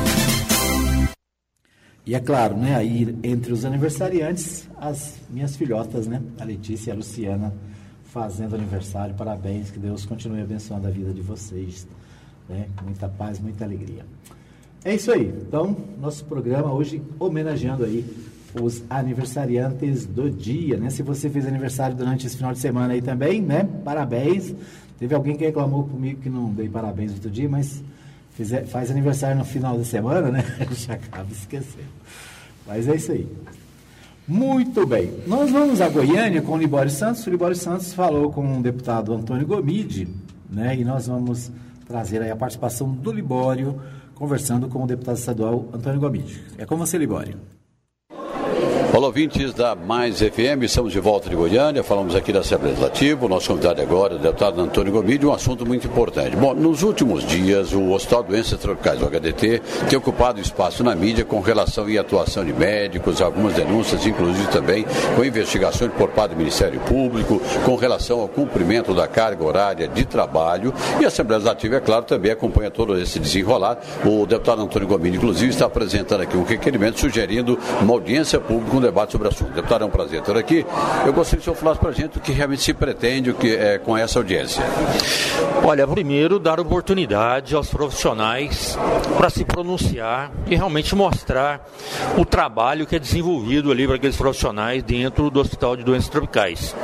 [2.07, 6.93] E é claro, né, aí entre os aniversariantes, as minhas filhotas, né, a Letícia e
[6.93, 7.53] a Luciana,
[8.05, 9.13] fazendo aniversário.
[9.17, 11.85] Parabéns, que Deus continue abençoando a vida de vocês,
[12.49, 14.07] né, muita paz, muita alegria.
[14.85, 15.35] É isso aí.
[15.49, 18.05] Então, nosso programa hoje homenageando aí
[18.63, 20.91] os aniversariantes do dia, né?
[20.91, 23.69] Se você fez aniversário durante esse final de semana aí também, né?
[23.85, 24.55] Parabéns.
[24.97, 27.83] Teve alguém que reclamou comigo que não dei parabéns outro dia, mas
[28.37, 30.45] fizer, faz aniversário no final da semana, né?
[30.71, 31.89] Já acaba esquecendo.
[32.67, 33.27] Mas é isso aí.
[34.29, 35.13] Muito bem.
[35.27, 37.27] Nós vamos a Goiânia com o Libório Santos.
[37.27, 40.09] O Libório Santos falou com o deputado Antônio Gomide,
[40.51, 40.77] né?
[40.77, 41.51] E nós vamos
[41.87, 43.81] trazer aí a participação do Libório
[44.15, 46.43] conversando com o deputado estadual Antônio Gomide.
[46.59, 47.56] É com você, Libório.
[48.93, 53.27] Olá, ouvintes da Mais FM, estamos de volta de Goiânia, falamos aqui da Assembleia Legislativa,
[53.27, 56.35] o nosso convidado agora é o deputado Antônio Gomide, um assunto muito importante.
[56.35, 61.25] Bom, nos últimos dias, o Hospital Doenças Tropicais, o HDT, tem ocupado espaço na mídia
[61.25, 66.39] com relação à atuação de médicos, algumas denúncias, inclusive também com investigações por parte do
[66.39, 71.77] Ministério Público, com relação ao cumprimento da carga horária de trabalho, e a Assembleia Legislativa,
[71.77, 73.79] é claro, também acompanha todo esse desenrolar.
[74.05, 78.81] O deputado Antônio Gomide, inclusive, está apresentando aqui um requerimento sugerindo uma audiência pública, um
[78.81, 79.53] debate sobre o assunto.
[79.53, 80.67] Deputado, é um prazer ter aqui.
[81.05, 83.35] Eu gostaria que o senhor falasse para a gente o que realmente se pretende o
[83.35, 84.63] que, é, com essa audiência.
[85.65, 88.79] Olha, primeiro, dar oportunidade aos profissionais
[89.17, 91.67] para se pronunciar e realmente mostrar
[92.17, 96.75] o trabalho que é desenvolvido ali para aqueles profissionais dentro do Hospital de Doenças Tropicais.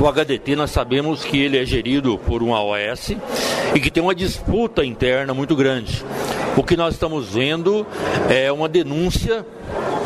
[0.00, 3.14] O HDT, nós sabemos que ele é gerido por uma OS
[3.74, 6.02] e que tem uma disputa interna muito grande.
[6.56, 7.86] O que nós estamos vendo
[8.28, 9.44] é uma denúncia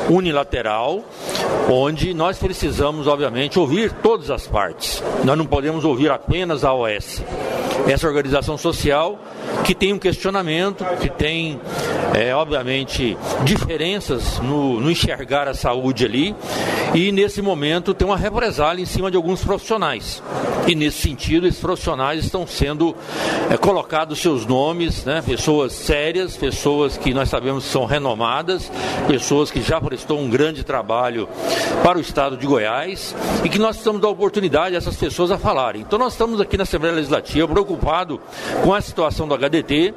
[0.08, 1.04] unilateral,
[1.70, 5.02] onde nós precisamos, obviamente, ouvir todas as partes.
[5.24, 7.22] Nós não podemos ouvir apenas a OS.
[7.86, 9.18] Essa organização social
[9.64, 11.58] que tem um questionamento, que tem,
[12.14, 16.34] é, obviamente, diferenças no, no, enxergar a saúde ali,
[16.94, 20.22] e nesse momento tem uma represália em cima de alguns profissionais.
[20.66, 22.94] E nesse sentido, esses profissionais estão sendo
[23.50, 28.70] é, colocados seus nomes, né, pessoas sérias, pessoas que nós sabemos são renomadas,
[29.08, 31.28] pessoas que já prestou um grande trabalho
[31.84, 35.38] para o estado de Goiás e que nós precisamos dar oportunidade a essas pessoas a
[35.38, 35.82] falarem.
[35.82, 38.18] Então nós estamos aqui na Assembleia Legislativa preocupados
[38.64, 39.94] com a situação do HDT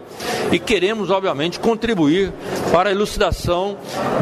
[0.51, 2.31] e queremos, obviamente, contribuir
[2.71, 3.75] para a elucidação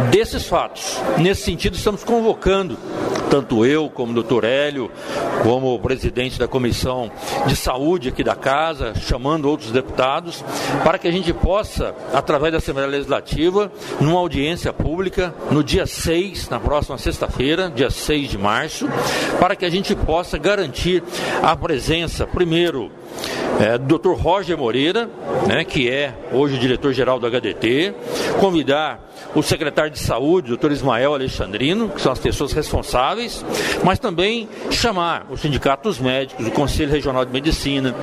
[0.09, 0.97] desses fatos.
[1.17, 2.77] Nesse sentido, estamos convocando
[3.36, 4.89] tanto eu como o doutor Hélio,
[5.43, 7.12] como o presidente da Comissão
[7.45, 10.41] de Saúde aqui da Casa, chamando outros deputados,
[10.86, 13.69] para que a gente possa, através da Assembleia Legislativa,
[14.00, 18.88] numa audiência pública, no dia 6, na próxima sexta-feira, dia 6 de março,
[19.38, 21.04] para que a gente possa garantir
[21.43, 22.89] a presença, primeiro,
[23.60, 24.13] é, do Dr.
[24.13, 25.10] Roger Moreira,
[25.47, 27.93] né, que é hoje o diretor-geral do HDT,
[28.39, 28.99] convidar
[29.34, 30.71] o secretário de Saúde, o Dr.
[30.71, 33.45] Ismael Alexandrino, que são as pessoas responsáveis,
[33.84, 37.95] mas também chamar os sindicatos médicos, o Conselho Regional de Medicina,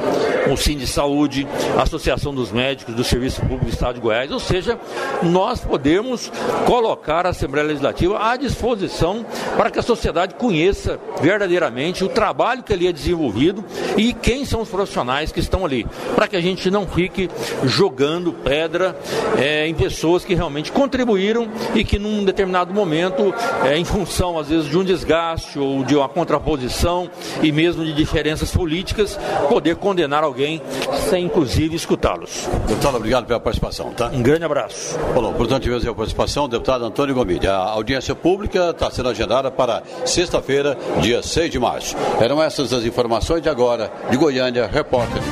[0.51, 1.46] o Sim de Saúde,
[1.77, 4.79] a Associação dos Médicos do Serviço Público do Estado de Goiás, ou seja,
[5.22, 6.31] nós podemos
[6.66, 9.25] colocar a Assembleia Legislativa à disposição
[9.57, 13.64] para que a sociedade conheça verdadeiramente o trabalho que ali é desenvolvido
[13.96, 15.01] e quem são os profissionais
[15.32, 17.28] que estão ali, para que a gente não fique
[17.64, 18.96] jogando pedra
[19.38, 23.34] é, em pessoas que realmente contribuíram e que num determinado momento,
[23.64, 27.10] é, em função às vezes de um desgaste ou de uma contraposição
[27.42, 30.62] e mesmo de diferenças políticas, poder condenar alguém
[31.08, 32.48] sem inclusive escutá-los.
[32.66, 34.08] Deputado, obrigado pela participação, tá?
[34.12, 34.98] Um grande abraço.
[35.14, 37.48] Bom, portanto, tivemos a participação, deputado Antônio Gomide.
[37.48, 41.96] A audiência pública está sendo agendada para sexta-feira, dia 6 de março.
[42.20, 45.31] Eram essas as informações de agora, de Goiânia, repórter de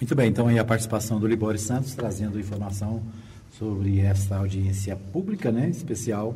[0.00, 3.02] Muito bem, então aí a participação do Libório Santos trazendo informação
[3.58, 6.32] sobre esta audiência pública, né, especial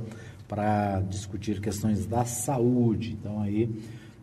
[0.49, 3.13] para discutir questões da saúde.
[3.13, 3.71] Então aí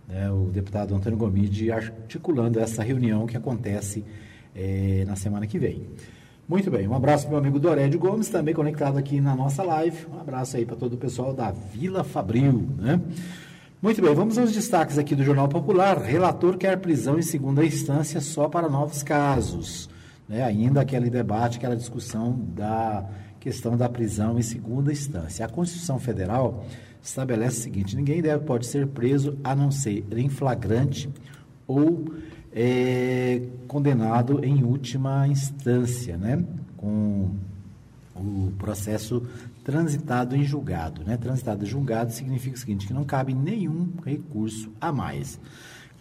[0.06, 4.04] né, o deputado Antônio Gomide articulando essa reunião que acontece
[4.54, 5.88] é, na semana que vem.
[6.46, 9.64] Muito bem, um abraço para o meu amigo Dorédio Gomes, também conectado aqui na nossa
[9.64, 10.08] live.
[10.14, 13.00] Um abraço aí para todo o pessoal da Vila Fabril, né?
[13.82, 15.98] Muito bem, vamos aos destaques aqui do Jornal Popular.
[15.98, 19.90] Relator quer prisão em segunda instância só para novos casos
[20.28, 23.08] né, ainda aquele debate, aquela discussão da
[23.40, 25.46] questão da prisão em segunda instância.
[25.46, 26.66] A Constituição Federal
[27.02, 31.10] estabelece o seguinte: ninguém deve pode ser preso a não ser em flagrante
[31.68, 32.06] ou
[32.54, 36.44] é, condenado em última instância, né,
[36.78, 37.30] com
[38.16, 39.22] o processo
[39.66, 41.04] transitado em julgado.
[41.04, 41.18] Né?
[41.18, 45.40] Transitado em julgado significa o seguinte, que não cabe nenhum recurso a mais.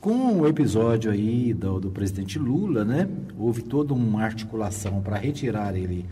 [0.01, 5.75] Com o episódio aí do, do presidente Lula, né, houve toda uma articulação para retirar
[5.75, 6.05] ele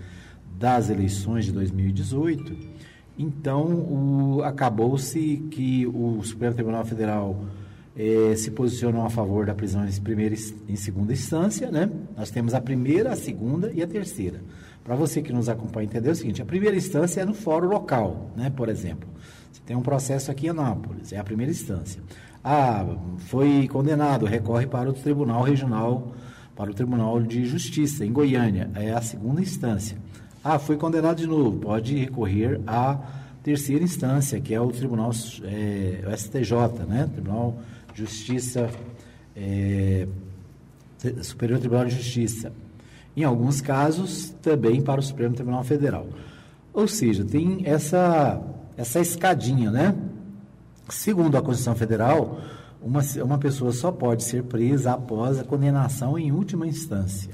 [0.58, 2.56] das eleições de 2018.
[3.18, 7.44] Então, acabou-se que o Supremo Tribunal Federal
[7.94, 10.34] eh, se posicionou a favor da prisão em primeira
[10.66, 11.90] em segunda instância, né?
[12.16, 14.40] Nós temos a primeira, a segunda e a terceira.
[14.84, 17.68] Para você que nos acompanha entender é o seguinte, a primeira instância é no fórum
[17.68, 18.50] local, né?
[18.50, 19.08] Por exemplo,
[19.50, 22.02] você tem um processo aqui em Anápolis, é a primeira instância.
[22.42, 22.84] Ah,
[23.28, 26.12] foi condenado, recorre para o Tribunal Regional,
[26.56, 29.96] para o Tribunal de Justiça, em Goiânia, é a segunda instância.
[30.42, 32.98] Ah, foi condenado de novo, pode recorrer à
[33.44, 35.12] terceira instância, que é o Tribunal
[35.44, 37.08] é, o STJ, né?
[37.12, 37.56] Tribunal
[37.94, 38.68] de Justiça,
[39.36, 40.08] é,
[41.22, 42.52] Superior Tribunal de Justiça.
[43.16, 46.06] Em alguns casos, também para o Supremo Tribunal Federal.
[46.72, 48.40] Ou seja, tem essa
[48.76, 49.94] essa escadinha, né?
[50.88, 52.40] Segundo a Constituição Federal,
[52.80, 57.32] uma, uma pessoa só pode ser presa após a condenação em última instância.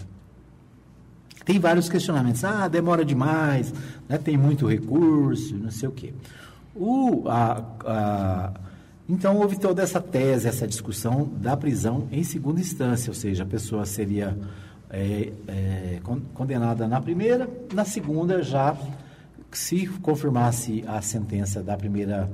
[1.45, 2.45] Tem vários questionamentos.
[2.45, 3.73] Ah, demora demais,
[4.09, 4.19] né?
[4.19, 6.13] tem muito recurso, não sei o quê.
[6.75, 8.53] O, a, a,
[9.09, 13.47] então, houve toda essa tese, essa discussão da prisão em segunda instância, ou seja, a
[13.47, 14.37] pessoa seria
[14.91, 16.01] é, é,
[16.35, 18.77] condenada na primeira, na segunda já,
[19.53, 22.29] se confirmasse a sentença da primeira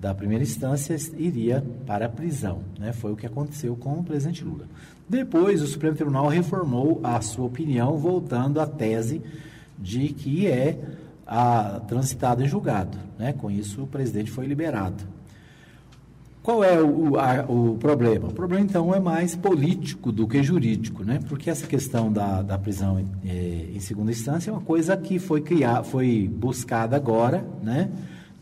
[0.00, 2.60] da primeira instância iria para a prisão.
[2.78, 2.92] Né?
[2.92, 4.66] Foi o que aconteceu com o presidente Lula.
[5.08, 9.20] Depois, o Supremo Tribunal reformou a sua opinião, voltando à tese
[9.76, 10.78] de que é
[11.26, 12.96] a, transitado em julgado.
[13.18, 13.32] Né?
[13.32, 15.02] Com isso, o presidente foi liberado.
[16.48, 18.28] Qual é o, a, o problema?
[18.28, 21.20] O problema, então, é mais político do que jurídico, né?
[21.28, 25.42] porque essa questão da, da prisão é, em segunda instância é uma coisa que foi,
[25.42, 27.90] criar, foi buscada agora, né?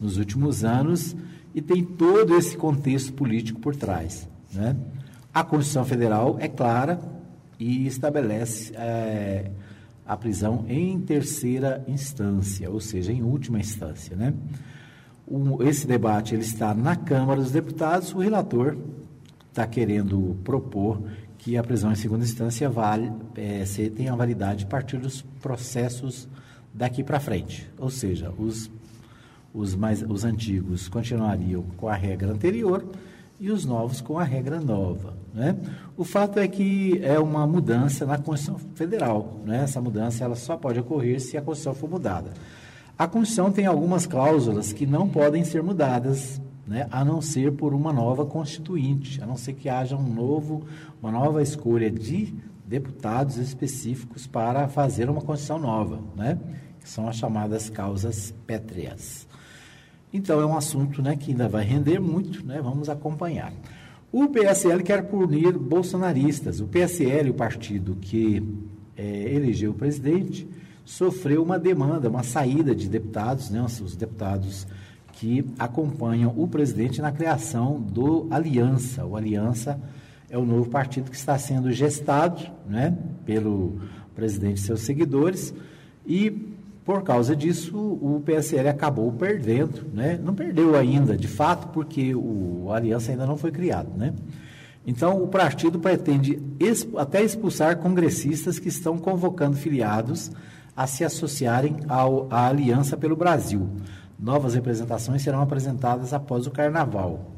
[0.01, 1.17] nos últimos anos,
[1.53, 4.29] e tem todo esse contexto político por trás.
[4.55, 4.77] Né?
[5.35, 7.01] A Constituição Federal é clara
[7.59, 9.51] e estabelece é,
[10.07, 14.15] a prisão em terceira instância, ou seja, em última instância.
[14.15, 14.33] Né?
[15.61, 18.77] Esse debate ele está na Câmara dos Deputados, o relator
[19.49, 21.03] está querendo propor
[21.39, 23.65] que a prisão em segunda instância vale, é,
[23.95, 26.29] tenha validade a partir dos processos
[26.73, 28.71] daqui para frente, ou seja, os
[29.57, 32.85] os, mais, os antigos continuariam com a regra anterior
[33.41, 35.15] e os novos com a regra nova.
[35.33, 35.57] Né?
[35.97, 39.41] O fato é que é uma mudança na Constituição Federal.
[39.45, 39.63] Né?
[39.63, 42.33] Essa mudança ela só pode ocorrer se a Constituição for mudada.
[42.99, 46.89] A Constituição tem algumas cláusulas que não podem ser mudadas, né?
[46.91, 50.65] a não ser por uma nova constituinte, a não ser que haja um novo,
[51.03, 52.35] uma nova escolha de
[52.67, 56.39] deputados específicos para fazer uma Constituição nova, né?
[56.81, 59.27] que são as chamadas causas pétreas.
[60.11, 62.63] Então, é um assunto né, que ainda vai render muito, né?
[62.63, 63.53] vamos acompanhar.
[64.11, 66.61] O PSL quer punir bolsonaristas.
[66.61, 68.43] O PSL, o partido que
[68.97, 70.49] é, elegeu o presidente,
[70.87, 74.67] sofreu uma demanda, uma saída de deputados, né, os deputados
[75.13, 79.05] que acompanham o presidente na criação do Aliança.
[79.05, 79.79] O Aliança
[80.31, 83.81] é o novo partido que está sendo gestado né, pelo
[84.15, 85.53] presidente e seus seguidores
[86.07, 90.17] e por causa disso, o PSL acabou perdendo, né?
[90.23, 94.15] Não perdeu ainda, de fato, porque o aliança ainda não foi criado, né?
[94.87, 96.41] Então, o partido pretende
[96.97, 100.31] até expulsar congressistas que estão convocando filiados
[100.77, 103.69] a se associarem ao, à Aliança pelo Brasil.
[104.19, 107.33] Novas representações serão apresentadas após o Carnaval.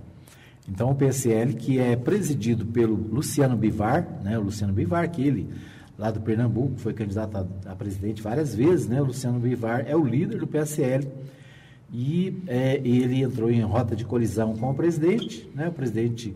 [0.69, 4.39] Então, o PSL, que é presidido pelo Luciano Bivar, né?
[4.39, 5.49] O Luciano Bivar, que ele
[5.97, 9.01] lá do Pernambuco, foi candidato a, a presidente várias vezes, né?
[9.01, 11.09] O Luciano Bivar é o líder do PSL
[11.93, 15.69] e é, ele entrou em rota de colisão com o presidente, né?
[15.69, 16.35] O presidente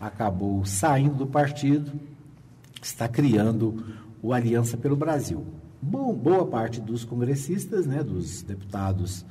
[0.00, 1.92] acabou saindo do partido,
[2.80, 3.84] está criando
[4.22, 5.44] o Aliança pelo Brasil.
[5.84, 9.26] Bom, boa parte dos congressistas, né, dos deputados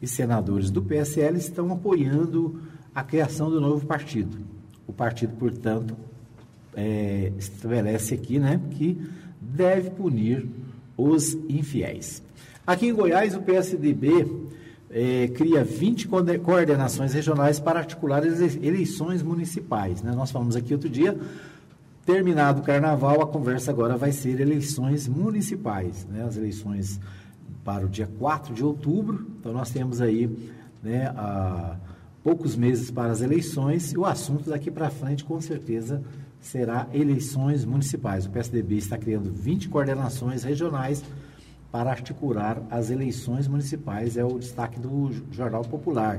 [0.00, 2.62] e senadores do PSL estão apoiando
[2.94, 4.38] a criação do novo partido.
[4.86, 5.96] O partido, portanto,
[6.76, 8.96] é, estabelece aqui né, que
[9.40, 10.48] deve punir
[10.96, 12.22] os infiéis.
[12.64, 14.24] Aqui em Goiás, o PSDB
[14.90, 16.06] é, cria 20
[16.44, 20.00] coordenações regionais para articular eleições municipais.
[20.00, 20.12] Né?
[20.14, 21.18] Nós falamos aqui outro dia,
[22.08, 26.06] terminado o carnaval, a conversa agora vai ser eleições municipais.
[26.06, 26.24] Né?
[26.24, 26.98] As eleições
[27.62, 29.26] para o dia 4 de outubro.
[29.38, 30.26] Então, nós temos aí
[30.82, 31.76] né, a,
[32.24, 36.02] poucos meses para as eleições e o assunto daqui para frente, com certeza,
[36.40, 38.24] será eleições municipais.
[38.24, 41.04] O PSDB está criando 20 coordenações regionais
[41.70, 46.18] para articular as eleições municipais, é o destaque do Jornal Popular.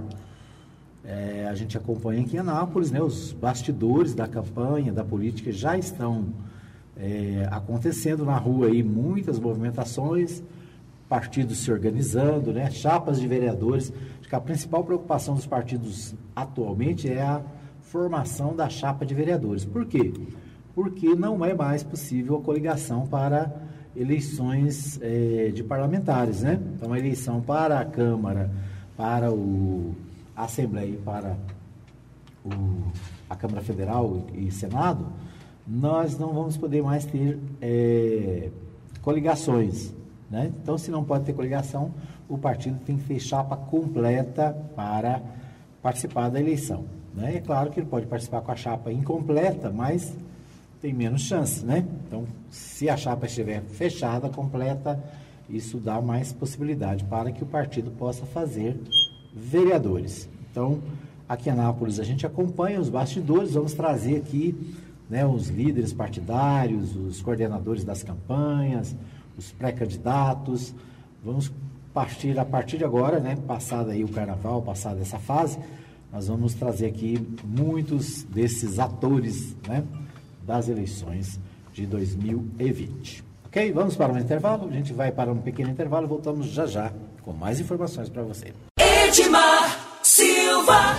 [1.04, 5.78] É, a gente acompanha aqui em Anápolis, né, os bastidores da campanha, da política já
[5.78, 6.26] estão
[6.97, 10.43] é, acontecendo na rua aí, muitas movimentações,
[11.08, 13.91] partidos se organizando, né, chapas de vereadores.
[14.20, 17.41] Acho que a principal preocupação dos partidos atualmente é a
[17.82, 19.66] formação da chapa de vereadores.
[19.66, 20.14] Por quê?
[20.76, 23.52] Porque não é mais possível a coligação para
[23.95, 26.60] eleições é, de parlamentares, né?
[26.76, 28.52] Então, a eleição para a Câmara,
[28.95, 29.95] para o,
[30.39, 31.35] a Assembleia para
[32.45, 32.49] o,
[33.29, 35.05] a Câmara Federal e, e, Senado,
[35.67, 38.49] nós não vamos poder mais ter é,
[39.01, 39.93] coligações,
[40.31, 40.53] né?
[40.61, 41.93] Então, se não pode ter coligação,
[42.29, 45.21] o partido tem que ter chapa completa para
[45.81, 46.85] participar da eleição.
[47.13, 47.35] Né?
[47.35, 50.15] É claro que ele pode participar com a chapa incompleta, mas
[50.81, 51.85] tem menos chance, né?
[52.07, 55.03] Então, se a chapa estiver fechada, completa,
[55.49, 58.79] isso dá mais possibilidade para que o partido possa fazer
[59.34, 60.30] vereadores.
[60.51, 60.80] Então,
[61.27, 64.55] aqui em Anápolis a gente acompanha os bastidores, vamos trazer aqui
[65.09, 68.95] né, os líderes partidários, os coordenadores das campanhas,
[69.38, 70.73] os pré-candidatos.
[71.23, 71.51] Vamos
[71.93, 75.57] partir a partir de agora, né, passado aí o carnaval, passada essa fase,
[76.11, 79.84] nós vamos trazer aqui muitos desses atores, né,
[80.45, 81.39] das eleições
[81.73, 83.23] de 2020.
[83.45, 83.71] Ok?
[83.71, 84.67] Vamos para um intervalo.
[84.67, 86.91] A gente vai para um pequeno intervalo e voltamos já já
[87.23, 88.53] com mais informações para você.
[89.10, 90.95] Edmar Silva.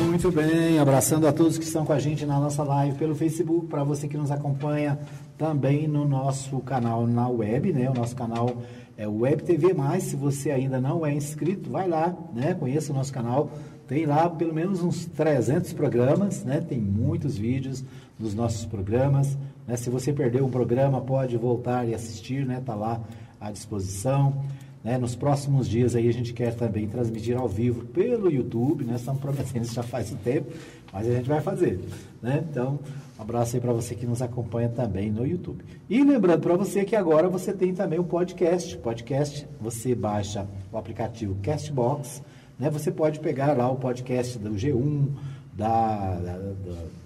[0.00, 3.66] Muito bem, abraçando a todos que estão com a gente na nossa live pelo Facebook,
[3.66, 4.98] para você que nos acompanha
[5.36, 7.90] também no nosso canal na web, né?
[7.90, 8.56] O nosso canal
[8.96, 10.04] é Web TV Mais.
[10.04, 12.54] Se você ainda não é inscrito, vai lá, né?
[12.54, 13.50] Conheça o nosso canal.
[13.86, 16.62] Tem lá pelo menos uns 300 programas, né?
[16.66, 17.84] Tem muitos vídeos
[18.18, 19.36] dos nossos programas.
[19.66, 19.76] Né?
[19.76, 22.62] Se você perdeu um programa, pode voltar e assistir, né?
[22.64, 23.00] Tá lá
[23.40, 24.42] à disposição.
[24.82, 24.98] Né?
[24.98, 28.96] Nos próximos dias aí a gente quer também transmitir ao vivo pelo YouTube, né?
[28.96, 30.52] Estamos prometendo isso já faz um tempo,
[30.92, 31.80] mas a gente vai fazer,
[32.20, 32.44] né?
[32.50, 32.80] Então,
[33.16, 35.64] um abraço aí para você que nos acompanha também no YouTube.
[35.88, 38.76] E lembrando para você que agora você tem também o podcast.
[38.78, 42.20] Podcast, você baixa o aplicativo Castbox,
[42.58, 42.68] né?
[42.68, 45.10] Você pode pegar lá o podcast do G1,
[45.52, 46.38] da, da,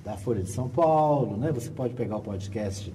[0.05, 1.51] da, Folha de São Paulo, né?
[1.53, 2.93] Você pode pegar o podcast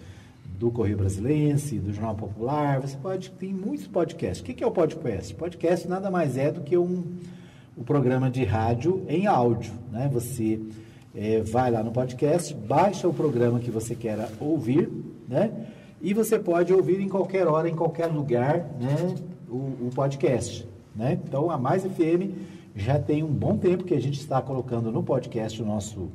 [0.58, 4.42] do Correio Brasilense, do Jornal Popular, você pode, tem muitos podcasts.
[4.42, 5.34] O que, que é o podcast?
[5.34, 7.04] Podcast nada mais é do que um,
[7.78, 10.10] um programa de rádio em áudio, né?
[10.14, 10.62] Você
[11.16, 14.90] é, vai lá no podcast, baixa o programa que você quer ouvir,
[15.28, 15.52] né?
[16.02, 19.16] E você pode ouvir em qualquer hora, em qualquer lugar, né?
[19.50, 21.20] O, o podcast, né?
[21.26, 25.04] Então, a Mais FM já tem um bom tempo que a gente está colocando no
[25.04, 26.10] podcast o nosso,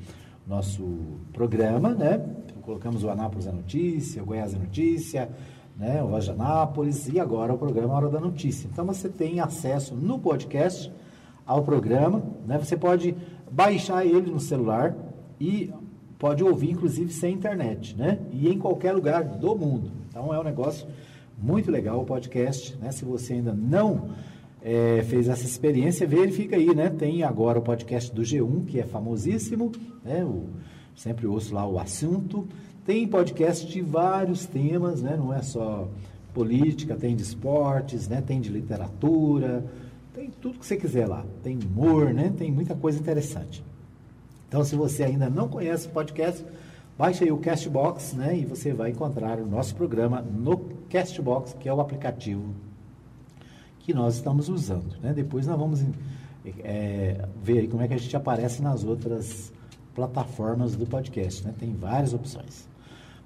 [0.47, 0.85] nosso
[1.33, 2.25] programa, né?
[2.67, 5.31] colocamos o Anápolis a Notícia, o Goiás a Notícia,
[5.77, 8.69] né, o Voz de Anápolis e agora o programa Hora da Notícia.
[8.71, 10.93] Então você tem acesso no podcast
[11.47, 12.59] ao programa, né?
[12.59, 13.15] Você pode
[13.49, 14.97] baixar ele no celular
[15.39, 15.73] e
[16.19, 18.19] pode ouvir inclusive sem internet, né?
[18.33, 19.93] E em qualquer lugar do mundo.
[20.09, 20.89] Então é um negócio
[21.39, 22.91] muito legal o podcast, né?
[22.91, 24.09] Se você ainda não
[24.69, 26.91] é, fez essa experiência, verifica aí, né?
[26.91, 29.71] Tem agora o podcast do G1, que é famosíssimo,
[30.05, 30.25] né?
[30.25, 30.49] O,
[30.93, 32.49] sempre ouço lá o assunto.
[32.85, 35.17] Tem podcast de vários temas, né?
[35.17, 35.89] Não é só
[36.35, 38.21] política, tem de esportes, né?
[38.21, 39.64] Tem de literatura,
[40.12, 41.25] tem tudo que você quiser lá.
[41.45, 42.35] Tem humor, né?
[42.37, 43.64] Tem muita coisa interessante.
[44.49, 46.45] Então, se você ainda não conhece o podcast,
[46.99, 48.37] baixe aí o Castbox, né?
[48.37, 50.59] E você vai encontrar o nosso programa no
[50.91, 52.67] Castbox, que é o aplicativo
[53.87, 55.12] que nós estamos usando, né?
[55.14, 55.80] Depois nós vamos
[56.64, 59.53] é, ver como é que a gente aparece nas outras
[59.95, 61.45] plataformas do podcast.
[61.45, 61.55] Né?
[61.57, 62.66] Tem várias opções.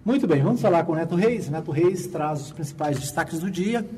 [0.05, 1.49] Muito bem, vamos falar com o Neto Reis.
[1.49, 3.89] Neto Reis traz os principais destaques do dia.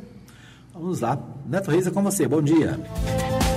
[0.73, 1.19] Vamos lá.
[1.49, 2.29] Neto Reis é com você.
[2.29, 2.79] Bom dia.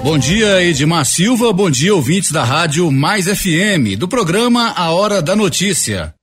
[0.04, 1.54] Bom dia, Edmar Silva.
[1.54, 6.15] Bom dia, ouvintes da Rádio Mais FM, do programa A Hora da Notícia.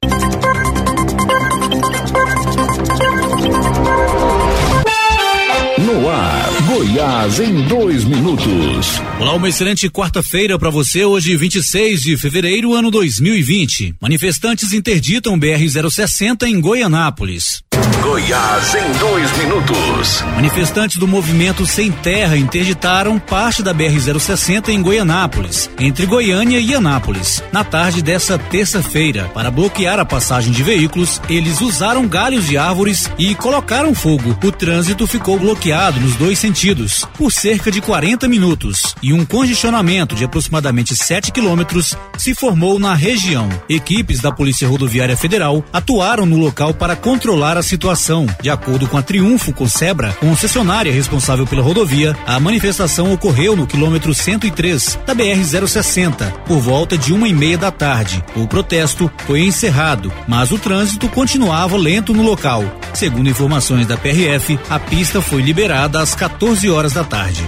[6.72, 8.98] Goiás em dois minutos.
[9.20, 13.96] Olá, uma excelente quarta-feira para você, hoje 26 de fevereiro, ano 2020.
[14.00, 17.62] Manifestantes interditam BR-060 em Goianápolis.
[18.02, 20.22] Goiás em dois minutos.
[20.34, 27.40] Manifestantes do movimento Sem Terra interditaram parte da BR-060 em Goianápolis, entre Goiânia e Anápolis,
[27.52, 29.30] na tarde dessa terça-feira.
[29.32, 34.36] Para bloquear a passagem de veículos, eles usaram galhos de árvores e colocaram fogo.
[34.42, 40.16] O trânsito ficou bloqueado nos dois sentidos por cerca de 40 minutos e um congestionamento
[40.16, 43.48] de aproximadamente 7 quilômetros se formou na região.
[43.68, 48.26] Equipes da Polícia Rodoviária Federal atuaram no local para controlar a situação situação.
[48.40, 54.14] De acordo com a Triunfo Concebra, concessionária responsável pela rodovia, a manifestação ocorreu no quilômetro
[54.14, 58.24] 103 da BR-060, por volta de uma e meia da tarde.
[58.34, 62.64] O protesto foi encerrado, mas o trânsito continuava lento no local.
[62.94, 67.44] Segundo informações da PRF, a pista foi liberada às 14 horas da tarde.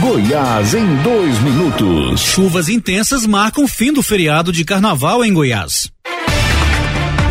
[0.00, 2.20] Goiás em dois minutos.
[2.20, 5.90] Chuvas intensas marcam o fim do feriado de carnaval em Goiás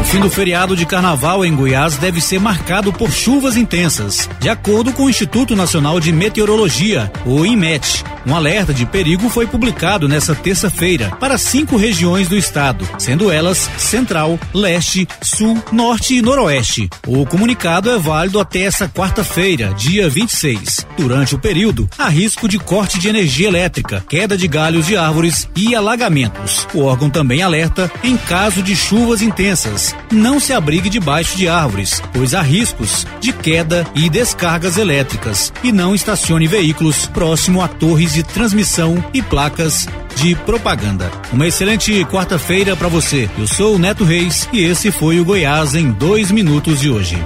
[0.07, 4.93] fim do feriado de carnaval em Goiás deve ser marcado por chuvas intensas, de acordo
[4.93, 8.05] com o Instituto Nacional de Meteorologia, o INMET.
[8.25, 13.69] Um alerta de perigo foi publicado nesta terça-feira para cinco regiões do estado, sendo elas
[13.77, 16.89] Central, Leste, Sul, Norte e Noroeste.
[17.05, 20.85] O comunicado é válido até essa quarta-feira, dia 26.
[20.97, 25.49] Durante o período, há risco de corte de energia elétrica, queda de galhos de árvores
[25.55, 26.67] e alagamentos.
[26.73, 32.01] O órgão também alerta em caso de chuvas intensas não se abrigue debaixo de árvores,
[32.13, 35.51] pois há riscos de queda e descargas elétricas.
[35.63, 41.11] E não estacione veículos próximo a torres de transmissão e placas de propaganda.
[41.31, 43.29] Uma excelente quarta-feira para você.
[43.37, 47.23] Eu sou o Neto Reis e esse foi o Goiás em dois minutos de hoje.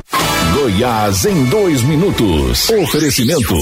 [0.53, 2.69] Goiás em dois minutos.
[2.69, 3.55] Oferecimento.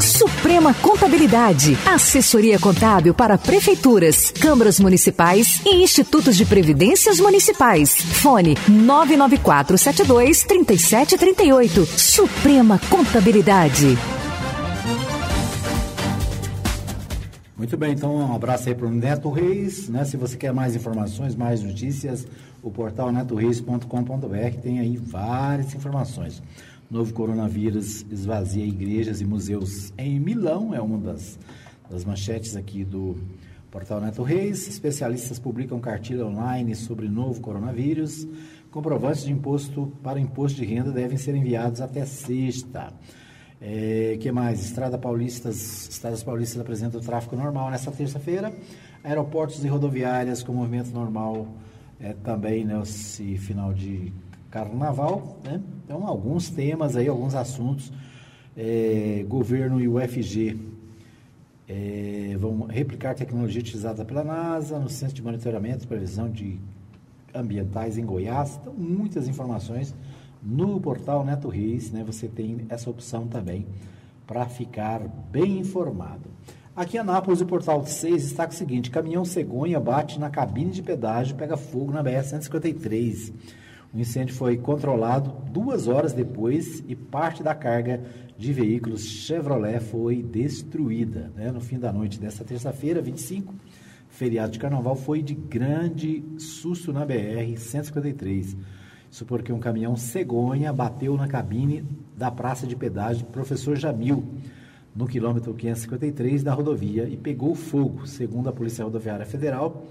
[0.00, 1.76] Suprema Contabilidade.
[1.86, 7.96] Assessoria contábil para prefeituras, câmaras municipais e institutos de previdências municipais.
[7.96, 11.86] Fone 99472 3738.
[11.86, 13.96] Suprema Contabilidade.
[17.56, 20.04] Muito bem, então um abraço aí para o Neto Reis, né?
[20.04, 22.26] Se você quer mais informações, mais notícias,
[22.62, 26.42] o portal netoreis.com.br tem aí várias informações.
[26.88, 31.36] Novo coronavírus esvazia igrejas e museus em Milão, é uma das,
[31.90, 33.16] das manchetes aqui do
[33.72, 34.68] portal Neto Reis.
[34.68, 38.24] Especialistas publicam cartilha online sobre novo coronavírus.
[38.70, 42.92] Comprovantes de imposto para imposto de renda devem ser enviados até sexta.
[43.60, 44.64] É, que mais?
[44.64, 48.54] Estrada Paulistas, Estradas Paulistas apresentam tráfego normal nesta terça-feira.
[49.02, 51.48] Aeroportos e rodoviárias com movimento normal
[51.98, 54.12] é, também nesse final de
[54.50, 55.38] carnaval.
[55.44, 55.60] Né?
[55.84, 57.92] Então, alguns temas aí, alguns assuntos.
[58.56, 60.58] É, governo e UFG
[61.68, 66.58] é, vão replicar tecnologia utilizada pela NASA no Centro de Monitoramento e Previsão de
[67.34, 68.58] Ambientais em Goiás.
[68.60, 69.94] Então, muitas informações
[70.42, 73.66] no portal Neto Reis, né, você tem essa opção também
[74.26, 76.30] para ficar bem informado.
[76.74, 80.82] Aqui em Anápolis, o portal 6 destaca o seguinte: caminhão cegonha bate na cabine de
[80.82, 83.32] pedágio pega fogo na BR-153.
[83.96, 88.02] O incêndio foi controlado duas horas depois e parte da carga
[88.36, 91.32] de veículos Chevrolet foi destruída.
[91.34, 91.50] Né?
[91.50, 93.54] No fim da noite desta terça-feira, 25,
[94.10, 98.54] feriado de carnaval, foi de grande susto na BR-153.
[99.10, 101.82] Isso porque um caminhão cegonha bateu na cabine
[102.14, 104.22] da praça de pedágio Professor Jamil,
[104.94, 108.06] no quilômetro 553 da rodovia, e pegou fogo.
[108.06, 109.86] Segundo a Polícia Rodoviária Federal,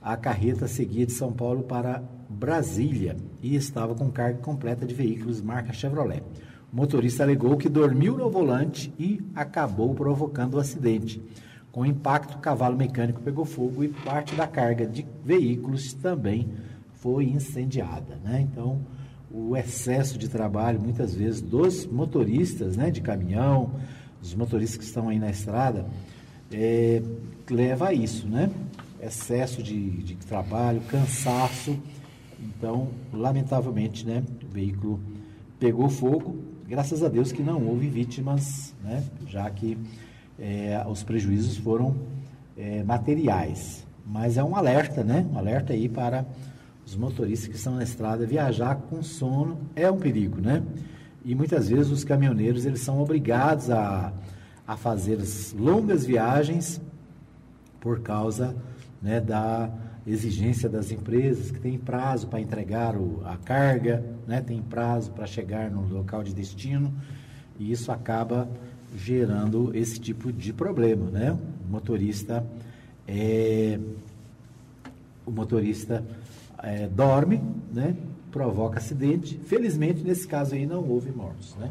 [0.00, 5.40] a carreta seguia de São Paulo para Brasília e estava com carga completa de veículos
[5.40, 6.22] marca Chevrolet.
[6.72, 11.22] O motorista alegou que dormiu no volante e acabou provocando o acidente.
[11.72, 16.48] Com o impacto, o cavalo mecânico pegou fogo e parte da carga de veículos também
[16.94, 18.18] foi incendiada.
[18.22, 18.40] Né?
[18.40, 18.80] Então,
[19.30, 23.72] o excesso de trabalho, muitas vezes, dos motoristas né, de caminhão,
[24.20, 25.86] dos motoristas que estão aí na estrada,
[26.52, 27.02] é,
[27.50, 28.50] leva a isso, né?
[29.00, 31.78] Excesso de, de trabalho, cansaço.
[32.40, 35.00] Então, lamentavelmente, né, o veículo
[35.58, 36.36] pegou fogo.
[36.66, 39.78] Graças a Deus que não houve vítimas, né, já que
[40.38, 41.96] é, os prejuízos foram
[42.56, 43.86] é, materiais.
[44.06, 45.26] Mas é um alerta, né?
[45.32, 46.26] Um alerta aí para
[46.86, 50.62] os motoristas que estão na estrada, viajar com sono é um perigo, né?
[51.24, 54.12] E muitas vezes os caminhoneiros eles são obrigados a,
[54.66, 55.18] a fazer
[55.54, 56.80] longas viagens
[57.80, 58.56] por causa
[59.00, 59.70] né, da
[60.06, 65.26] exigência das empresas que tem prazo para entregar o, a carga, né, tem prazo para
[65.26, 66.92] chegar no local de destino
[67.58, 68.48] e isso acaba
[68.96, 71.32] gerando esse tipo de problema, né?
[71.32, 72.44] O motorista
[73.06, 73.78] é,
[75.26, 76.04] o motorista
[76.62, 77.40] é, dorme,
[77.72, 77.94] né?
[78.30, 79.38] provoca acidente.
[79.38, 81.54] Felizmente, nesse caso aí, não houve mortos.
[81.56, 81.70] Né?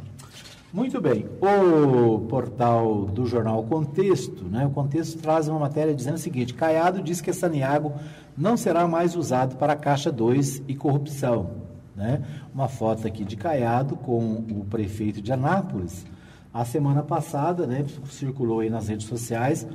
[0.73, 4.65] Muito bem, o portal do jornal Contexto, né?
[4.65, 7.93] o Contexto traz uma matéria dizendo o seguinte, Caiado diz que Saniago
[8.37, 11.51] não será mais usado para Caixa 2 e corrupção.
[11.95, 12.21] Né?
[12.53, 16.05] Uma foto aqui de Caiado com o prefeito de Anápolis.
[16.53, 19.65] A semana passada, né, circulou aí nas redes sociais,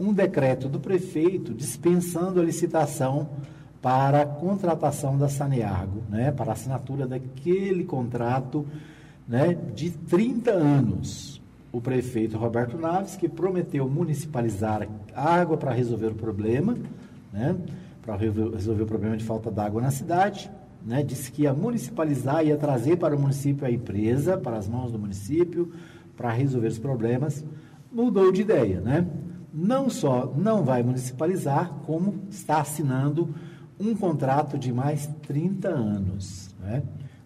[0.00, 3.28] um decreto do prefeito dispensando a licitação
[3.80, 8.66] para a contratação da Saneago, né, para assinatura daquele contrato
[9.28, 11.40] né, de 30 anos.
[11.72, 16.76] O prefeito Roberto Naves, que prometeu municipalizar água para resolver o problema,
[17.32, 17.56] né,
[18.02, 20.50] para resolver o problema de falta d'água na cidade,
[20.84, 24.90] né, disse que ia municipalizar, ia trazer para o município a empresa, para as mãos
[24.90, 25.72] do município,
[26.16, 27.44] para resolver os problemas,
[27.90, 29.06] mudou de ideia, né?
[29.52, 33.34] Não só não vai municipalizar, como está assinando
[33.80, 36.54] um contrato de mais 30 anos.
[36.60, 36.82] Né?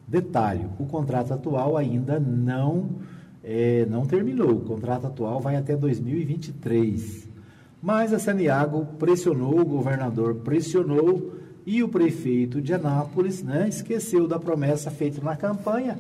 [0.07, 2.91] Detalhe, o contrato atual ainda não,
[3.43, 4.53] é, não terminou.
[4.53, 7.29] O contrato atual vai até 2023.
[7.83, 11.35] Mas a Saniago pressionou, o governador pressionou
[11.67, 15.99] e o prefeito de Anápolis né, esqueceu da promessa feita na campanha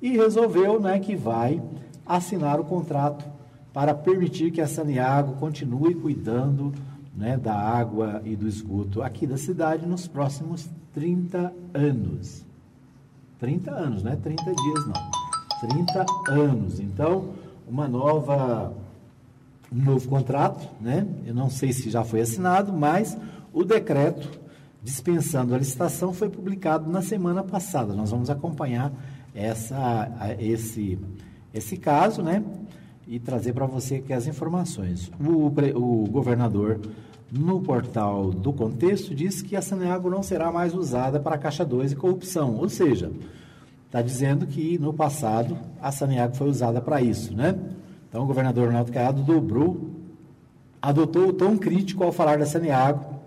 [0.00, 1.62] e resolveu né, que vai
[2.06, 3.24] assinar o contrato
[3.72, 6.72] para permitir que a Saniago continue cuidando
[7.16, 12.49] né, da água e do esgoto aqui da cidade nos próximos 30 anos.
[13.40, 15.68] 30 anos, não é 30 dias não.
[15.68, 16.80] 30 anos.
[16.80, 17.30] Então,
[17.66, 18.72] uma nova
[19.72, 21.06] um novo contrato, né?
[21.24, 23.16] Eu não sei se já foi assinado, mas
[23.52, 24.28] o decreto
[24.82, 27.94] dispensando a licitação foi publicado na semana passada.
[27.94, 28.92] Nós vamos acompanhar
[29.34, 30.98] essa, esse,
[31.54, 32.42] esse caso, né?
[33.06, 35.10] E trazer para você aqui as informações.
[35.20, 36.80] O, o governador,
[37.30, 41.92] no portal do contexto, disse que a Saneago não será mais usada para Caixa 2
[41.92, 42.56] e corrupção.
[42.56, 43.12] Ou seja,
[43.86, 47.58] está dizendo que no passado a Saneago foi usada para isso, né?
[48.08, 49.90] Então, o governador Ronaldo Caiado dobrou,
[50.82, 53.20] adotou o tom crítico ao falar da Saneago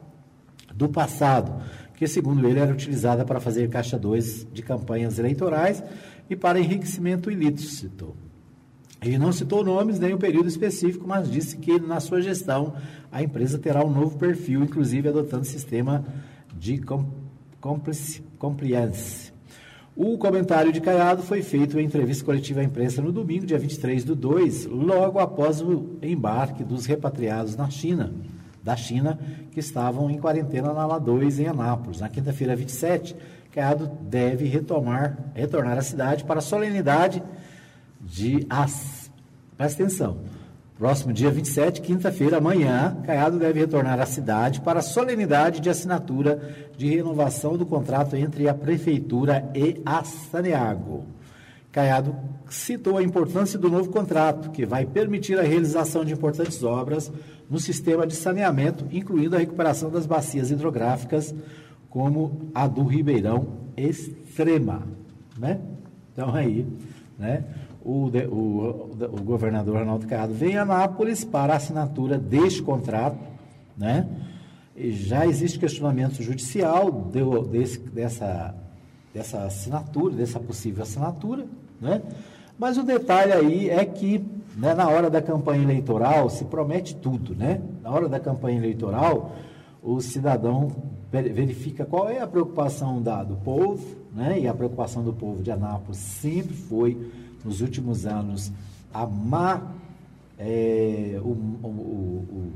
[0.76, 1.64] do passado,
[1.95, 5.82] que, segundo ele, era utilizada para fazer caixa 2 de campanhas eleitorais
[6.30, 8.14] e para enriquecimento ilícito.
[9.01, 12.74] Ele não citou nomes nem o período específico, mas disse que na sua gestão
[13.14, 16.03] a empresa terá um novo perfil, inclusive adotando sistema
[16.57, 16.82] de
[18.39, 19.32] compliance.
[19.95, 24.03] O comentário de Caiado foi feito em entrevista coletiva à imprensa no domingo, dia 23
[24.03, 28.11] do 2, logo após o embarque dos repatriados na China,
[28.64, 29.20] da China,
[29.51, 31.99] que estavam em quarentena na La 2, em Anápolis.
[31.99, 33.16] Na quinta-feira, 27,
[33.51, 37.22] Caiado deve retomar, retornar à cidade para a solenidade
[38.01, 39.11] de as.
[39.55, 40.43] Presta atenção
[40.78, 46.67] Próximo dia 27, quinta-feira, amanhã, Caiado deve retornar à cidade para a solenidade de assinatura
[46.76, 51.05] de renovação do contrato entre a Prefeitura e a Saneago.
[51.71, 52.15] Caiado
[52.49, 57.11] citou a importância do novo contrato, que vai permitir a realização de importantes obras
[57.47, 61.36] no sistema de saneamento, incluindo a recuperação das bacias hidrográficas,
[61.88, 63.47] como a do Ribeirão
[63.78, 64.88] Extrema.
[65.38, 65.59] Né?
[66.11, 66.65] Então, aí,
[67.18, 67.43] né?
[67.84, 73.18] o, o, o governador Ronaldo Caiado vem a Anápolis para a assinatura deste contrato,
[73.78, 74.07] né?
[74.76, 78.55] E já existe questionamento judicial de, desse, dessa,
[79.14, 81.45] dessa assinatura, dessa possível assinatura,
[81.80, 82.01] né?
[82.57, 84.24] Mas o detalhe aí é que
[84.55, 87.61] né, na hora da campanha eleitoral se promete tudo, né?
[87.82, 89.36] Na hora da campanha eleitoral,
[89.82, 90.72] o cidadão
[91.22, 94.39] verifica qual é a preocupação da, do povo, né?
[94.39, 97.11] E a preocupação do povo de Anápolis sempre foi
[97.45, 98.51] nos últimos anos
[98.91, 99.61] a má,
[100.39, 101.70] é, o, o, o,
[102.32, 102.51] o,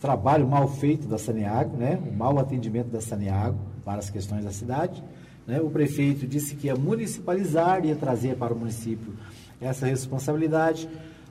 [0.00, 4.52] trabalho mal feito da Saneago, né, o mau atendimento da Saneago para as questões da
[4.52, 5.02] cidade.
[5.46, 9.14] Né, o prefeito disse que ia municipalizar, ia trazer para o município
[9.60, 10.88] essa responsabilidade.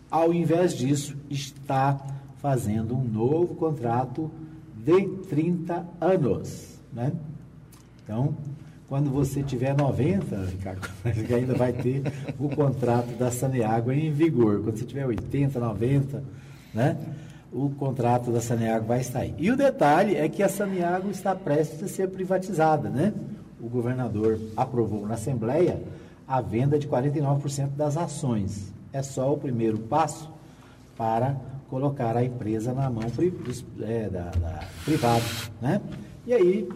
[0.10, 2.00] Ao invés disso, está
[2.38, 4.32] fazendo um novo contrato
[4.86, 6.80] de 30 anos.
[6.94, 7.12] Né?
[8.04, 8.38] Então,
[8.88, 10.88] quando você tiver 90, Ricardo,
[11.36, 12.04] ainda vai ter
[12.38, 14.62] o contrato da Saneago em vigor.
[14.62, 16.24] Quando você tiver 80, 90,
[16.74, 16.98] né?
[17.52, 19.34] O contrato da Saneago vai estar aí.
[19.40, 23.14] E o detalhe é que a Saneago está prestes a ser privatizada, né?
[23.62, 25.82] O governador aprovou na Assembleia
[26.28, 28.74] a venda de 49% das ações.
[28.92, 30.30] É só o primeiro passo
[30.98, 31.38] para
[31.70, 33.04] colocar a empresa na mão
[33.82, 35.24] é, da, da privada,
[35.62, 35.82] né?
[36.26, 36.70] E aí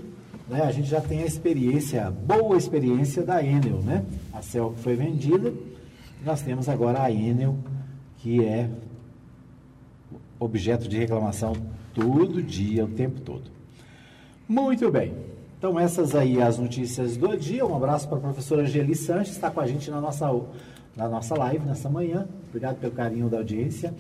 [0.48, 4.04] né, a gente já tem a experiência, boa experiência da Enel, né?
[4.34, 5.54] A CEL foi vendida,
[6.26, 7.58] nós temos agora a Enel,
[8.18, 8.70] que é
[10.40, 11.54] objeto de reclamação
[11.94, 13.44] todo dia, o tempo todo.
[14.48, 15.14] Muito bem.
[15.58, 17.66] Então, essas aí as notícias do dia.
[17.66, 20.26] Um abraço para a professora Angeli Sanches, está com a gente na nossa,
[20.96, 22.28] na nossa live nessa manhã.
[22.48, 23.94] Obrigado pelo carinho da audiência.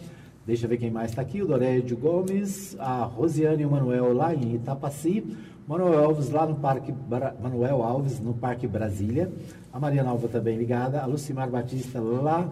[0.50, 1.43] Deixa eu ver quem mais está aqui.
[1.43, 5.24] O Dorédio Gomes, a Rosiane e o Manuel lá em Itapaci.
[5.68, 6.91] Manuel Alves lá no Parque
[7.39, 9.32] Manuel Alves no Parque Brasília,
[9.72, 12.50] a Maria Nova também ligada, a Lucimar Batista lá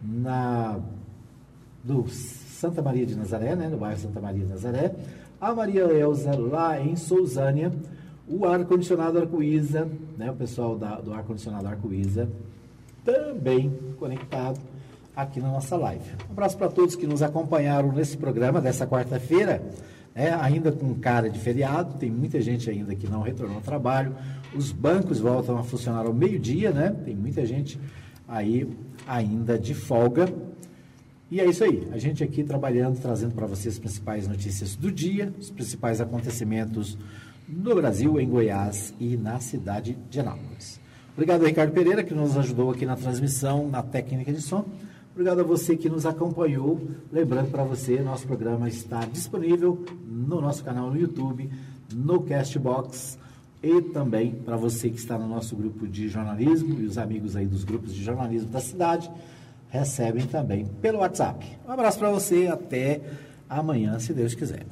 [0.00, 0.78] na
[1.82, 4.94] do Santa Maria de Nazaré, né, no bairro Santa Maria de Nazaré,
[5.40, 7.72] a Maria Elza lá em Sousânia,
[8.28, 12.28] o ar-condicionado Arco-Isa, né, o pessoal da, do ar-condicionado Arco-Isa,
[13.04, 14.69] também conectado
[15.14, 16.04] aqui na nossa live.
[16.28, 19.62] Um abraço para todos que nos acompanharam nesse programa dessa quarta-feira
[20.14, 24.14] é, ainda com cara de feriado, tem muita gente ainda que não retornou ao trabalho,
[24.54, 26.94] os bancos voltam a funcionar ao meio-dia, né?
[27.04, 27.78] Tem muita gente
[28.26, 28.68] aí
[29.06, 30.28] ainda de folga.
[31.30, 34.90] E é isso aí, a gente aqui trabalhando, trazendo para vocês as principais notícias do
[34.90, 36.98] dia, os principais acontecimentos
[37.48, 40.80] no Brasil, em Goiás e na cidade de Anápolis.
[41.12, 44.64] Obrigado, Ricardo Pereira, que nos ajudou aqui na transmissão, na técnica de som.
[45.20, 46.80] Obrigado a você que nos acompanhou.
[47.12, 51.50] Lembrando para você, nosso programa está disponível no nosso canal no YouTube,
[51.94, 53.18] no Castbox
[53.62, 57.46] e também para você que está no nosso grupo de jornalismo e os amigos aí
[57.46, 59.10] dos grupos de jornalismo da cidade
[59.68, 61.46] recebem também pelo WhatsApp.
[61.68, 63.02] Um abraço para você, até
[63.46, 64.64] amanhã, se Deus quiser.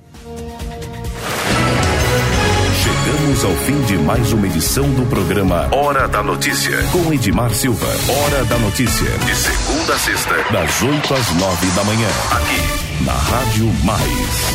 [3.08, 7.86] Chegamos ao fim de mais uma edição do programa Hora da Notícia, com Edmar Silva.
[7.86, 13.12] Hora da Notícia, de segunda a sexta, das 8 às 9 da manhã, aqui na
[13.14, 14.48] Rádio Mais.